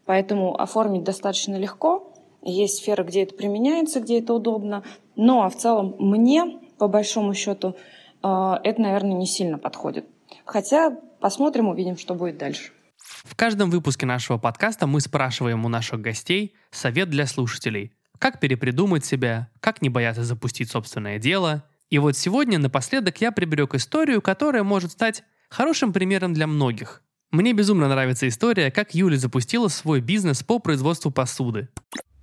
Поэтому 0.10 0.60
оформить 0.60 1.04
достаточно 1.04 1.56
легко. 1.56 2.12
есть 2.42 2.78
сферы, 2.78 3.04
где 3.04 3.22
это 3.22 3.36
применяется, 3.36 4.00
где 4.00 4.18
это 4.18 4.34
удобно. 4.34 4.84
Но 5.16 5.44
а 5.44 5.50
в 5.52 5.56
целом 5.56 5.98
мне, 6.00 6.62
по 6.80 6.88
большому 6.88 7.36
счету, 7.36 7.76
э, 8.24 8.54
это, 8.64 8.82
наверное, 8.82 9.14
не 9.14 9.28
сильно 9.28 9.60
подходит. 9.60 10.08
Хотя 10.46 10.98
посмотрим, 11.20 11.68
увидим, 11.68 11.96
что 11.96 12.16
будет 12.16 12.40
дальше. 12.40 12.72
В 12.98 13.36
каждом 13.36 13.70
выпуске 13.70 14.08
нашего 14.08 14.40
подкаста 14.40 14.88
мы 14.88 15.00
спрашиваем 15.00 15.64
у 15.64 15.70
наших 15.70 16.02
гостей 16.02 16.56
совет 16.72 17.12
для 17.12 17.28
слушателей. 17.28 17.94
Как 18.18 18.40
перепридумать 18.40 19.06
себя, 19.06 19.50
как 19.60 19.84
не 19.84 19.90
бояться 19.90 20.24
запустить 20.24 20.72
собственное 20.72 21.20
дело. 21.20 21.66
И 21.92 22.00
вот 22.00 22.18
сегодня 22.18 22.58
напоследок 22.58 23.22
я 23.22 23.32
приберег 23.32 23.76
историю, 23.76 24.24
которая 24.24 24.64
может 24.64 24.92
стать 24.92 25.24
хорошим 25.50 25.94
примером 25.94 26.34
для 26.34 26.48
многих. 26.48 27.04
Мне 27.32 27.54
безумно 27.54 27.88
нравится 27.88 28.28
история, 28.28 28.72
как 28.72 28.96
Юля 28.96 29.16
запустила 29.18 29.68
свой 29.68 30.02
бизнес 30.02 30.42
по 30.42 30.58
производству 30.58 31.12
посуды. 31.12 31.68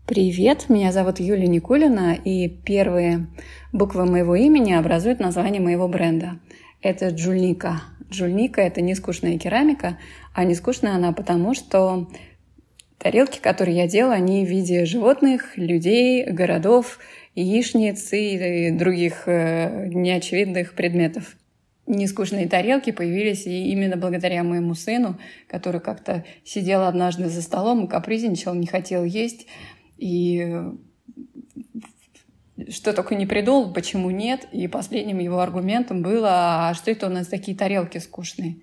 Привет, 0.04 0.68
меня 0.68 0.90
зовут 0.90 1.20
Юлия 1.20 1.46
Никулина, 1.46 2.14
и 2.14 2.48
первые 2.48 3.28
буквы 3.72 4.04
моего 4.04 4.34
имени 4.34 4.72
образуют 4.72 5.20
название 5.20 5.60
моего 5.60 5.86
бренда. 5.86 6.40
Это 6.82 7.10
Джульника. 7.10 7.82
Джульника– 8.10 8.60
это 8.62 8.80
не 8.80 8.96
скучная 8.96 9.38
керамика, 9.38 9.96
а 10.34 10.42
не 10.42 10.56
скучная 10.56 10.96
она 10.96 11.12
потому, 11.12 11.54
что 11.54 12.10
тарелки, 12.98 13.38
которые 13.38 13.76
я 13.76 13.86
делаю, 13.86 14.14
они 14.14 14.44
в 14.44 14.48
виде 14.48 14.86
животных, 14.86 15.56
людей, 15.56 16.24
городов, 16.24 16.98
яичниц 17.36 18.12
и 18.12 18.70
других 18.72 19.22
э, 19.26 19.86
неочевидных 19.86 20.74
предметов. 20.74 21.36
Нескучные 21.86 22.48
тарелки 22.48 22.90
появились 22.90 23.46
и 23.46 23.70
именно 23.70 23.96
благодаря 23.96 24.42
моему 24.42 24.74
сыну, 24.74 25.18
который 25.46 25.80
как-то 25.80 26.24
сидел 26.44 26.82
однажды 26.82 27.28
за 27.28 27.42
столом 27.42 27.84
и 27.84 27.88
капризничал, 27.88 28.54
не 28.54 28.66
хотел 28.66 29.04
есть. 29.04 29.46
И 29.96 30.62
что 32.68 32.92
только 32.92 33.14
не 33.14 33.26
придумал, 33.26 33.72
почему 33.72 34.10
нет. 34.10 34.46
И 34.52 34.66
последним 34.66 35.18
его 35.18 35.40
аргументом 35.40 36.02
было, 36.02 36.68
а 36.68 36.74
что 36.74 36.90
это 36.90 37.06
у 37.06 37.10
нас 37.10 37.28
такие 37.28 37.56
тарелки 37.56 37.98
скучные? 37.98 38.56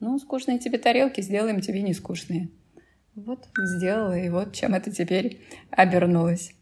Ну, 0.00 0.18
скучные 0.18 0.58
тебе 0.58 0.78
тарелки, 0.78 1.20
сделаем 1.20 1.60
тебе 1.60 1.82
не 1.82 1.94
скучные. 1.94 2.48
Вот 3.16 3.48
сделала, 3.58 4.16
и 4.16 4.28
вот 4.28 4.52
чем 4.52 4.74
это 4.74 4.92
теперь 4.92 5.40
обернулось. 5.70 6.52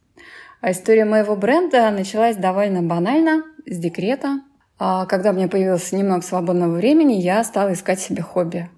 А 0.62 0.70
история 0.70 1.04
моего 1.04 1.36
бренда 1.36 1.90
началась 1.90 2.36
довольно 2.36 2.82
банально, 2.82 3.44
с 3.66 3.78
декрета. 3.78 4.40
А 4.78 5.06
когда 5.06 5.30
у 5.30 5.32
меня 5.32 5.48
появилось 5.48 5.92
немного 5.92 6.22
свободного 6.22 6.76
времени, 6.76 7.14
я 7.14 7.42
стала 7.44 7.72
искать 7.72 8.00
себе 8.00 8.22
хобби. 8.22 8.68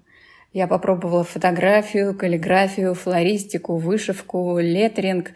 Я 0.53 0.67
попробовала 0.67 1.23
фотографию, 1.23 2.17
каллиграфию, 2.17 2.95
флористику, 2.95 3.77
вышивку, 3.77 4.57
леттеринг 4.59 5.31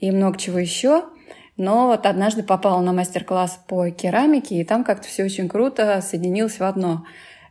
и 0.00 0.10
много 0.10 0.38
чего 0.38 0.58
еще– 0.58 1.04
но 1.58 1.88
вот 1.88 2.06
однажды 2.06 2.44
попала 2.44 2.80
на 2.80 2.92
мастер-класс 2.92 3.58
по 3.66 3.90
керамике, 3.90 4.60
и 4.60 4.64
там 4.64 4.84
как-то 4.84 5.08
все 5.08 5.24
очень 5.24 5.48
круто 5.48 6.00
соединилось 6.00 6.60
в 6.60 6.62
одно. 6.62 7.04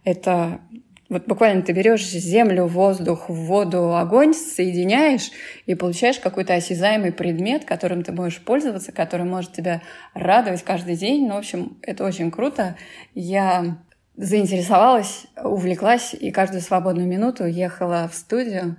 Это 0.05 0.61
вот 1.09 1.25
буквально 1.25 1.61
ты 1.61 1.71
берешь 1.71 2.05
землю, 2.05 2.65
воздух, 2.65 3.29
воду, 3.29 3.95
огонь, 3.95 4.33
соединяешь 4.33 5.31
и 5.65 5.73
получаешь 5.73 6.19
какой-то 6.19 6.53
осязаемый 6.53 7.13
предмет, 7.13 7.63
которым 7.63 8.03
ты 8.03 8.11
можешь 8.11 8.41
пользоваться, 8.41 8.91
который 8.91 9.25
может 9.25 9.53
тебя 9.53 9.81
радовать 10.13 10.63
каждый 10.63 10.97
день. 10.97 11.27
Ну, 11.27 11.35
в 11.35 11.37
общем, 11.37 11.77
это 11.81 12.03
очень 12.05 12.29
круто. 12.29 12.75
Я 13.13 13.77
заинтересовалась, 14.17 15.27
увлеклась 15.41 16.13
и 16.13 16.31
каждую 16.31 16.61
свободную 16.61 17.07
минуту 17.07 17.45
ехала 17.45 18.09
в 18.11 18.15
студию, 18.15 18.75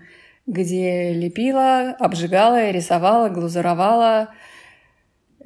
где 0.47 1.13
лепила, 1.13 1.97
обжигала, 1.99 2.71
рисовала, 2.71 3.29
глазуровала, 3.29 4.35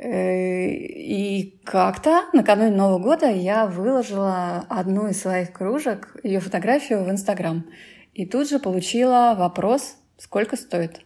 и 0.05 1.61
как-то 1.65 2.25
накануне 2.33 2.75
Нового 2.75 2.99
года 2.99 3.31
я 3.31 3.67
выложила 3.67 4.67
одну 4.69 5.09
из 5.09 5.21
своих 5.21 5.53
кружек, 5.53 6.17
ее 6.25 6.41
фотографию 6.41 7.05
в 7.05 7.11
Инстаграм. 7.11 7.65
И 8.13 8.27
тут 8.27 8.49
же 8.49 8.59
получила 8.59 9.35
вопрос, 9.39 9.97
сколько 10.19 10.57
стоит. 10.57 11.03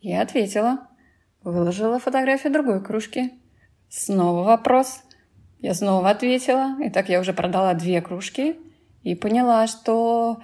Я 0.00 0.22
ответила, 0.22 0.88
выложила 1.42 2.00
фотографию 2.00 2.52
другой 2.52 2.82
кружки. 2.82 3.32
Снова 3.88 4.44
вопрос. 4.44 5.02
Я 5.60 5.74
снова 5.74 6.10
ответила. 6.10 6.76
И 6.82 6.90
так 6.90 7.08
я 7.08 7.20
уже 7.20 7.32
продала 7.32 7.74
две 7.74 8.00
кружки 8.02 8.56
и 9.02 9.14
поняла, 9.14 9.68
что 9.68 10.42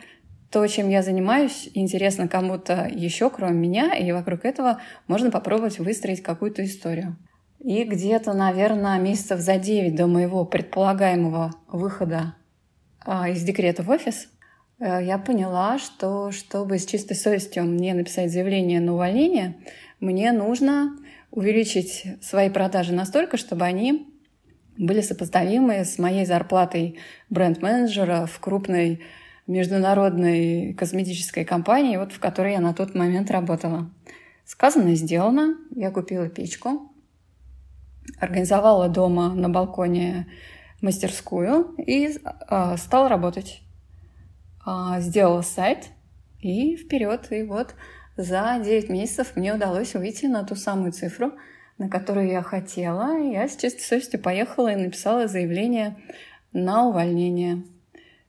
то, 0.50 0.66
чем 0.68 0.88
я 0.88 1.02
занимаюсь, 1.02 1.68
интересно 1.74 2.28
кому-то 2.28 2.88
еще, 2.88 3.28
кроме 3.28 3.58
меня, 3.58 3.94
и 3.96 4.12
вокруг 4.12 4.44
этого 4.44 4.80
можно 5.08 5.30
попробовать 5.30 5.78
выстроить 5.80 6.22
какую-то 6.22 6.64
историю. 6.64 7.16
И 7.62 7.84
где-то, 7.84 8.32
наверное, 8.32 8.98
месяцев 8.98 9.38
за 9.38 9.56
9 9.56 9.94
до 9.94 10.08
моего 10.08 10.44
предполагаемого 10.44 11.52
выхода 11.68 12.34
а, 13.00 13.28
из 13.28 13.44
декрета 13.44 13.84
в 13.84 13.90
офис, 13.90 14.28
э, 14.80 15.04
я 15.04 15.16
поняла, 15.16 15.78
что 15.78 16.32
чтобы 16.32 16.78
с 16.78 16.86
чистой 16.86 17.14
совестью 17.14 17.62
мне 17.62 17.94
написать 17.94 18.32
заявление 18.32 18.80
на 18.80 18.94
увольнение, 18.94 19.58
мне 20.00 20.32
нужно 20.32 20.98
увеличить 21.30 22.04
свои 22.20 22.50
продажи 22.50 22.92
настолько, 22.92 23.36
чтобы 23.36 23.64
они 23.64 24.08
были 24.76 25.00
сопоставимы 25.00 25.84
с 25.84 25.98
моей 25.98 26.26
зарплатой 26.26 26.98
бренд-менеджера 27.30 28.26
в 28.26 28.40
крупной 28.40 29.02
международной 29.46 30.74
косметической 30.74 31.44
компании, 31.44 31.96
вот 31.96 32.10
в 32.10 32.18
которой 32.18 32.54
я 32.54 32.60
на 32.60 32.74
тот 32.74 32.96
момент 32.96 33.30
работала. 33.30 33.88
Сказано, 34.44 34.96
сделано. 34.96 35.56
Я 35.76 35.92
купила 35.92 36.28
печку, 36.28 36.91
организовала 38.18 38.88
дома 38.88 39.34
на 39.34 39.48
балконе 39.48 40.26
мастерскую 40.80 41.74
и 41.78 42.08
э, 42.08 42.76
стала 42.76 43.08
работать. 43.08 43.62
Э, 44.66 45.00
сделала 45.00 45.42
сайт 45.42 45.90
и 46.40 46.76
вперед. 46.76 47.30
И 47.30 47.42
вот 47.42 47.74
за 48.16 48.60
9 48.62 48.88
месяцев 48.90 49.36
мне 49.36 49.54
удалось 49.54 49.94
выйти 49.94 50.26
на 50.26 50.44
ту 50.44 50.56
самую 50.56 50.92
цифру, 50.92 51.32
на 51.78 51.88
которую 51.88 52.28
я 52.28 52.42
хотела. 52.42 53.18
Я 53.18 53.48
с 53.48 53.56
чистой 53.56 53.82
совестью 53.82 54.20
поехала 54.20 54.72
и 54.72 54.76
написала 54.76 55.28
заявление 55.28 55.96
на 56.52 56.86
увольнение. 56.86 57.64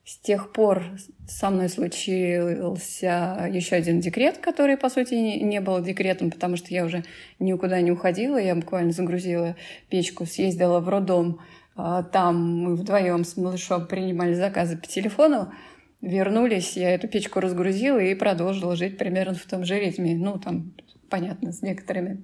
С 0.06 0.18
тех 0.18 0.52
пор 0.52 0.84
со 1.28 1.50
мной 1.50 1.70
случился 1.70 3.50
еще 3.50 3.78
один 3.78 4.02
декрет, 4.02 4.38
который, 4.38 4.76
по 4.76 4.90
сути, 4.90 5.14
не 5.14 5.62
был 5.62 5.82
декретом, 5.82 6.30
потому 6.30 6.58
что 6.58 6.74
я 6.74 6.84
уже 6.84 7.06
никуда 7.40 7.80
не 7.80 7.92
уходила. 7.92 8.36
Я 8.38 8.54
буквально 8.56 8.92
загрузила 8.92 9.56
печку, 9.90 10.26
съездила 10.26 10.82
в 10.82 10.90
роддом. 10.90 11.40
А, 11.76 12.04
там 12.04 12.64
мы 12.64 12.76
вдвоем 12.76 13.24
с 13.24 13.38
малышом 13.38 13.88
принимали 13.88 14.34
заказы 14.34 14.78
по 14.78 14.88
телефону. 14.88 15.54
Вернулись, 16.02 16.76
я 16.76 16.94
эту 16.94 17.08
печку 17.08 17.40
разгрузила 17.40 18.00
и 18.00 18.14
продолжила 18.14 18.76
жить 18.76 18.98
примерно 18.98 19.36
в 19.36 19.46
том 19.46 19.64
же 19.64 19.80
ритме. 19.80 20.16
Ну, 20.18 20.38
там, 20.38 20.74
понятно, 21.10 21.54
с 21.54 21.62
некоторыми 21.62 22.22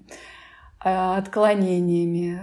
отклонениями. 0.80 2.42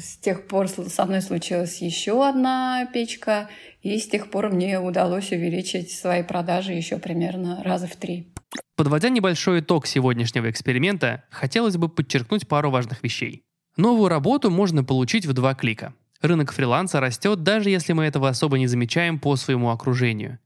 С 0.00 0.16
тех 0.16 0.46
пор 0.46 0.68
со 0.68 1.04
мной 1.04 1.20
случилась 1.20 1.80
еще 1.82 2.26
одна 2.26 2.86
печка, 2.92 3.48
и 3.82 3.98
с 3.98 4.08
тех 4.08 4.30
пор 4.30 4.50
мне 4.50 4.80
удалось 4.80 5.30
увеличить 5.30 5.92
свои 5.92 6.22
продажи 6.22 6.72
еще 6.72 6.98
примерно 6.98 7.62
раза 7.62 7.86
в 7.86 7.96
три. 7.96 8.32
Подводя 8.76 9.08
небольшой 9.08 9.60
итог 9.60 9.86
сегодняшнего 9.86 10.50
эксперимента, 10.50 11.24
хотелось 11.30 11.76
бы 11.76 11.88
подчеркнуть 11.88 12.48
пару 12.48 12.70
важных 12.70 13.02
вещей. 13.02 13.42
Новую 13.76 14.08
работу 14.08 14.50
можно 14.50 14.84
получить 14.84 15.26
в 15.26 15.32
два 15.32 15.54
клика. 15.54 15.94
Рынок 16.22 16.52
фриланса 16.52 17.00
растет, 17.00 17.42
даже 17.42 17.70
если 17.70 17.92
мы 17.92 18.04
этого 18.04 18.28
особо 18.28 18.58
не 18.58 18.66
замечаем 18.66 19.18
по 19.18 19.36
своему 19.36 19.70
окружению. 19.70 20.38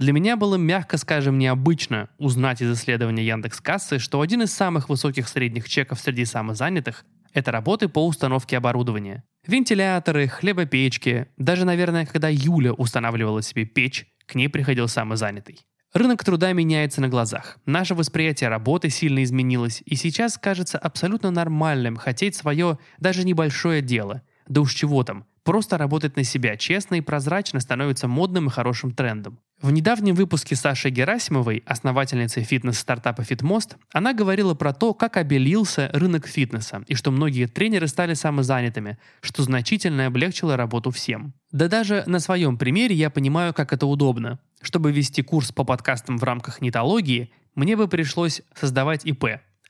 Для 0.00 0.14
меня 0.14 0.36
было, 0.36 0.56
мягко 0.56 0.96
скажем, 0.96 1.38
необычно 1.38 2.08
узнать 2.16 2.62
из 2.62 2.72
исследования 2.72 3.22
Яндекс 3.26 3.60
Кассы, 3.60 3.98
что 3.98 4.22
один 4.22 4.40
из 4.40 4.50
самых 4.50 4.88
высоких 4.88 5.28
средних 5.28 5.68
чеков 5.68 6.00
среди 6.00 6.24
самозанятых– 6.24 7.04
это 7.34 7.52
работы 7.52 7.86
по 7.86 8.06
установке 8.06 8.56
оборудования. 8.56 9.24
Вентиляторы, 9.46 10.26
хлебопечки. 10.26 11.28
Даже, 11.36 11.66
наверное, 11.66 12.06
когда 12.06 12.30
Юля 12.30 12.72
устанавливала 12.72 13.42
себе 13.42 13.66
печь, 13.66 14.06
к 14.24 14.36
ней 14.36 14.48
приходил 14.48 14.88
самозанятый. 14.88 15.60
Рынок 15.92 16.24
труда 16.24 16.50
меняется 16.54 17.02
на 17.02 17.08
глазах. 17.08 17.58
Наше 17.66 17.94
восприятие 17.94 18.48
работы 18.48 18.88
сильно 18.88 19.22
изменилось, 19.22 19.82
и 19.84 19.96
сейчас 19.96 20.38
кажется 20.38 20.78
абсолютно 20.78 21.30
нормальным 21.30 21.96
хотеть 21.96 22.34
свое 22.34 22.78
даже 23.00 23.26
небольшое 23.26 23.82
дело. 23.82 24.22
Да 24.50 24.62
уж 24.62 24.74
чего 24.74 25.04
там, 25.04 25.26
просто 25.44 25.78
работать 25.78 26.16
на 26.16 26.24
себя 26.24 26.56
честно 26.56 26.96
и 26.96 27.00
прозрачно 27.00 27.60
становится 27.60 28.08
модным 28.08 28.48
и 28.48 28.50
хорошим 28.50 28.90
трендом. 28.90 29.38
В 29.62 29.70
недавнем 29.70 30.16
выпуске 30.16 30.56
Саши 30.56 30.90
Герасимовой, 30.90 31.62
основательницы 31.66 32.42
фитнес-стартапа 32.42 33.20
FitMost, 33.20 33.76
она 33.92 34.12
говорила 34.12 34.54
про 34.54 34.72
то, 34.72 34.92
как 34.92 35.16
обелился 35.16 35.88
рынок 35.92 36.26
фитнеса 36.26 36.82
и 36.88 36.96
что 36.96 37.12
многие 37.12 37.46
тренеры 37.46 37.86
стали 37.86 38.14
самозанятыми, 38.14 38.98
что 39.20 39.44
значительно 39.44 40.06
облегчило 40.06 40.56
работу 40.56 40.90
всем. 40.90 41.32
Да 41.52 41.68
даже 41.68 42.02
на 42.08 42.18
своем 42.18 42.58
примере 42.58 42.96
я 42.96 43.08
понимаю, 43.08 43.54
как 43.54 43.72
это 43.72 43.86
удобно. 43.86 44.40
Чтобы 44.60 44.90
вести 44.90 45.22
курс 45.22 45.52
по 45.52 45.62
подкастам 45.62 46.18
в 46.18 46.24
рамках 46.24 46.60
нетологии, 46.60 47.30
мне 47.54 47.76
бы 47.76 47.86
пришлось 47.86 48.42
создавать 48.54 49.06
ИП. 49.06 49.26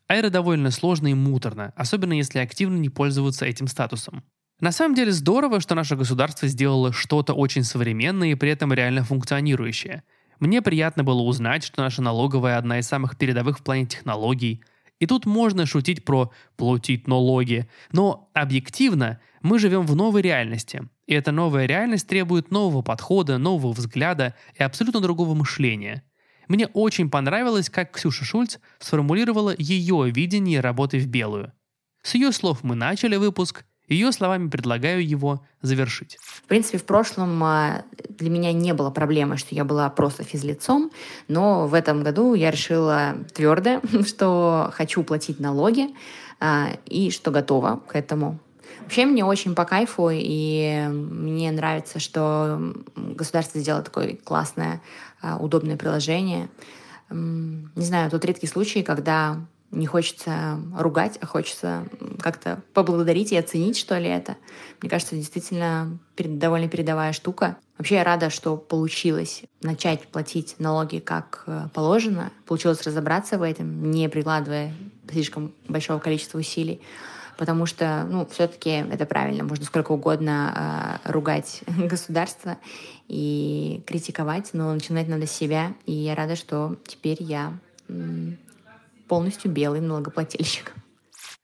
Айра 0.09 0.31
довольно 0.31 0.71
сложно 0.71 1.09
и 1.09 1.15
муторно, 1.15 1.75
особенно 1.77 2.15
если 2.15 2.39
активно 2.39 2.79
не 2.79 2.89
пользоваться 2.89 3.45
этим 3.45 3.67
статусом. 3.69 4.25
На 4.61 4.73
самом 4.73 4.95
деле 4.95 5.11
здорово, 5.11 5.61
что 5.61 5.75
наше 5.75 5.97
государство 5.97 6.47
сделало 6.47 6.93
что-то 6.93 7.33
очень 7.33 7.65
современное 7.65 8.33
и 8.33 8.35
при 8.35 8.51
этом 8.51 8.75
реально 8.75 9.05
функционирующее. 9.05 10.03
Мне 10.39 10.61
приятно 10.61 11.03
было 11.03 11.23
узнать, 11.23 11.65
что 11.65 11.83
наша 11.83 12.03
налоговая 12.03 12.59
одна 12.59 12.79
из 12.79 12.87
самых 12.87 13.17
передовых 13.17 13.59
в 13.59 13.63
плане 13.63 13.87
технологий. 13.87 14.63
И 14.99 15.07
тут 15.07 15.25
можно 15.25 15.65
шутить 15.65 16.05
про 16.05 16.31
«платить 16.57 17.09
налоги», 17.09 17.69
но 17.91 18.31
объективно 18.35 19.19
мы 19.41 19.59
живем 19.59 19.87
в 19.87 19.97
новой 19.97 20.21
реальности, 20.21 20.83
и 21.07 21.15
эта 21.15 21.33
новая 21.33 21.65
реальность 21.65 22.07
требует 22.07 22.51
нового 22.51 22.83
подхода, 22.83 23.39
нового 23.39 23.73
взгляда 23.73 24.35
и 24.55 24.63
абсолютно 24.63 25.01
другого 25.01 25.35
мышления. 25.35 26.05
Мне 26.49 26.67
очень 26.67 27.09
понравилось, 27.09 27.71
как 27.71 27.93
Ксюша 27.93 28.27
Шульц 28.27 28.59
сформулировала 28.79 29.55
ее 29.57 30.11
видение 30.11 30.61
работы 30.61 30.99
в 30.99 31.07
белую. 31.07 31.53
С 32.03 32.15
ее 32.15 32.33
слов 32.33 32.63
мы 32.63 32.75
начали 32.75 33.17
выпуск, 33.17 33.65
ее 33.91 34.13
словами 34.13 34.49
предлагаю 34.49 35.07
его 35.07 35.43
завершить. 35.63 36.17
В 36.21 36.43
принципе, 36.43 36.79
в 36.79 36.85
прошлом 36.85 37.43
а, 37.43 37.85
для 38.09 38.31
меня 38.31 38.53
не 38.53 38.73
было 38.73 38.91
проблемы, 38.91 39.37
что 39.37 39.55
я 39.55 39.65
была 39.65 39.91
просто 39.91 40.23
физлицом, 40.23 40.91
но 41.29 41.67
в 41.67 41.75
этом 41.75 42.03
году 42.03 42.35
я 42.35 42.51
решила 42.51 43.17
твердо, 43.35 43.81
что 44.07 44.71
хочу 44.73 45.03
платить 45.03 45.41
налоги 45.41 45.89
а, 46.39 46.69
и 46.87 47.11
что 47.11 47.31
готова 47.31 47.81
к 47.87 47.97
этому. 47.97 48.39
Вообще 48.83 49.07
мне 49.07 49.25
очень 49.25 49.55
по 49.55 49.65
кайфу, 49.65 50.09
и 50.11 50.87
мне 50.91 51.51
нравится, 51.53 52.01
что 52.01 52.75
государство 52.97 53.61
сделало 53.61 53.83
такое 53.83 54.17
классное, 54.17 54.81
а, 55.21 55.37
удобное 55.37 55.77
приложение. 55.77 56.49
Не 57.11 57.85
знаю, 57.85 58.11
тут 58.11 58.25
редкий 58.25 58.47
случай, 58.47 58.83
когда 58.83 59.45
не 59.71 59.87
хочется 59.87 60.59
ругать, 60.77 61.19
а 61.21 61.27
хочется 61.27 61.87
как-то 62.21 62.63
поблагодарить 62.75 63.33
и 63.33 63.37
оценить, 63.37 63.79
что 63.79 63.99
ли, 63.99 64.09
это. 64.09 64.37
Мне 64.81 64.91
кажется, 64.91 65.15
действительно 65.15 65.99
довольно 66.17 66.69
передовая 66.69 67.13
штука. 67.13 67.57
Вообще 67.79 67.97
я 67.97 68.05
рада, 68.05 68.31
что 68.31 68.57
получилось 68.57 69.43
начать 69.63 70.07
платить 70.09 70.57
налоги 70.59 70.99
как 70.99 71.45
э, 71.47 71.69
положено, 71.73 72.31
получилось 72.47 72.83
разобраться 72.83 73.39
в 73.39 73.43
этом, 73.43 73.91
не 73.91 74.09
прикладывая 74.09 74.75
слишком 75.11 75.53
большого 75.69 75.99
количества 75.99 76.39
усилий 76.39 76.81
потому 77.41 77.65
что, 77.65 78.07
ну, 78.11 78.27
все-таки 78.27 78.69
это 78.69 79.07
правильно, 79.07 79.45
можно 79.45 79.65
сколько 79.65 79.93
угодно 79.93 81.01
э, 81.03 81.11
ругать 81.11 81.63
государство 81.67 82.59
и 83.09 83.83
критиковать, 83.87 84.51
но 84.53 84.75
начинать 84.75 85.09
надо 85.09 85.27
с 85.27 85.33
себя, 85.33 85.73
и 85.87 85.93
я 85.93 86.15
рада, 86.15 86.37
что 86.37 86.77
теперь 86.87 87.17
я 87.23 87.59
полностью 89.11 89.51
белый 89.51 89.81
налогоплательщик. 89.81 90.73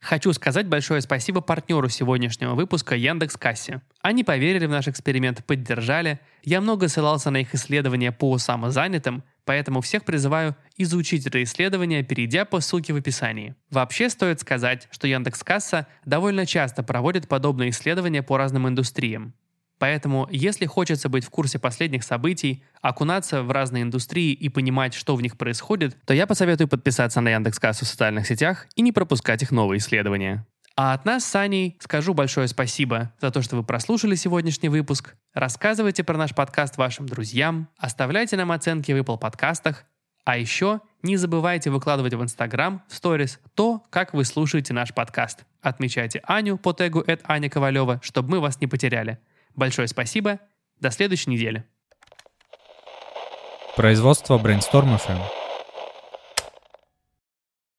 Хочу 0.00 0.33
сказать 0.33 0.68
большое 0.68 1.00
спасибо 1.00 1.40
партнеру 1.40 1.88
сегодняшнего 1.88 2.55
выпуска 2.55 2.94
Яндекс 2.94 3.37
Кассе. 3.37 3.83
Они 4.02 4.22
поверили 4.22 4.66
в 4.66 4.70
наш 4.70 4.87
эксперимент, 4.87 5.44
поддержали. 5.44 6.20
Я 6.44 6.61
много 6.61 6.87
ссылался 6.87 7.31
на 7.31 7.38
их 7.38 7.57
исследования 7.57 8.12
по 8.12 8.38
самозанятым, 8.38 9.24
поэтому 9.44 9.81
всех 9.81 10.05
призываю 10.05 10.55
изучить 10.76 11.26
это 11.26 11.42
исследование, 11.42 12.05
перейдя 12.05 12.44
по 12.44 12.61
ссылке 12.61 12.92
в 12.92 12.96
описании. 12.98 13.57
Вообще 13.68 14.11
стоит 14.11 14.38
сказать, 14.38 14.87
что 14.92 15.09
Яндекс 15.09 15.42
Касса 15.42 15.88
довольно 16.05 16.46
часто 16.46 16.85
проводит 16.85 17.26
подобные 17.26 17.70
исследования 17.70 18.22
по 18.22 18.37
разным 18.37 18.68
индустриям. 18.68 19.35
Поэтому, 19.79 20.27
если 20.31 20.67
хочется 20.67 21.09
быть 21.09 21.25
в 21.25 21.31
курсе 21.31 21.59
последних 21.59 22.03
событий, 22.03 22.65
окунаться 22.81 23.43
в 23.43 23.51
разные 23.51 23.83
индустрии 23.83 24.33
и 24.33 24.49
понимать, 24.49 24.95
что 24.95 25.17
в 25.17 25.23
них 25.23 25.37
происходит, 25.37 25.97
то 26.05 26.15
я 26.15 26.27
посоветую 26.27 26.69
подписаться 26.69 27.21
на 27.21 27.31
Яндекс.Кассу 27.31 27.85
в 27.85 27.89
социальных 27.89 28.27
сетях 28.27 28.67
и 28.75 28.83
не 28.83 28.93
пропускать 28.93 29.43
их 29.43 29.51
новые 29.51 29.79
исследования. 29.79 30.47
А 30.79 30.93
от 30.93 31.07
нас 31.07 31.25
с 31.25 31.35
Аней 31.35 31.79
скажу 31.81 32.12
большое 32.12 32.49
спасибо 32.49 33.12
за 33.21 33.31
то, 33.31 33.41
что 33.41 33.57
вы 33.57 33.65
прослушали 33.65 34.15
сегодняшний 34.15 34.69
выпуск. 34.69 35.15
Рассказывайте 35.33 36.05
про 36.05 36.19
наш 36.19 36.35
подкаст 36.35 36.77
вашим 36.77 37.07
друзьям, 37.07 37.69
оставляйте 37.79 38.37
нам 38.37 38.53
оценки 38.53 38.93
в 38.93 38.97
Apple 38.97 39.19
подкастах, 39.19 39.85
а 40.25 40.37
еще 40.37 40.81
не 41.03 41.17
забывайте 41.17 41.71
выкладывать 41.71 42.12
в 42.12 42.23
Instagram 42.23 42.83
в 42.89 42.95
сторис 42.95 43.41
то, 43.55 43.85
как 43.91 44.12
вы 44.12 44.25
слушаете 44.25 44.75
наш 44.75 44.93
подкаст. 44.93 45.45
Отмечайте 45.62 46.21
Аню 46.25 46.59
по 46.59 46.75
тегу 46.75 47.05
Аня 47.25 47.49
Ковалева, 47.49 48.01
чтобы 48.03 48.33
мы 48.33 48.41
вас 48.41 48.61
не 48.61 48.67
потеряли. 48.67 49.19
Большое 49.57 49.88
спасибо. 49.88 50.38
До 50.79 50.90
следующей 50.90 51.31
недели. 51.31 51.64
Производство 53.75 54.38
Brainstorm 54.38 54.97
FM. 54.99 55.45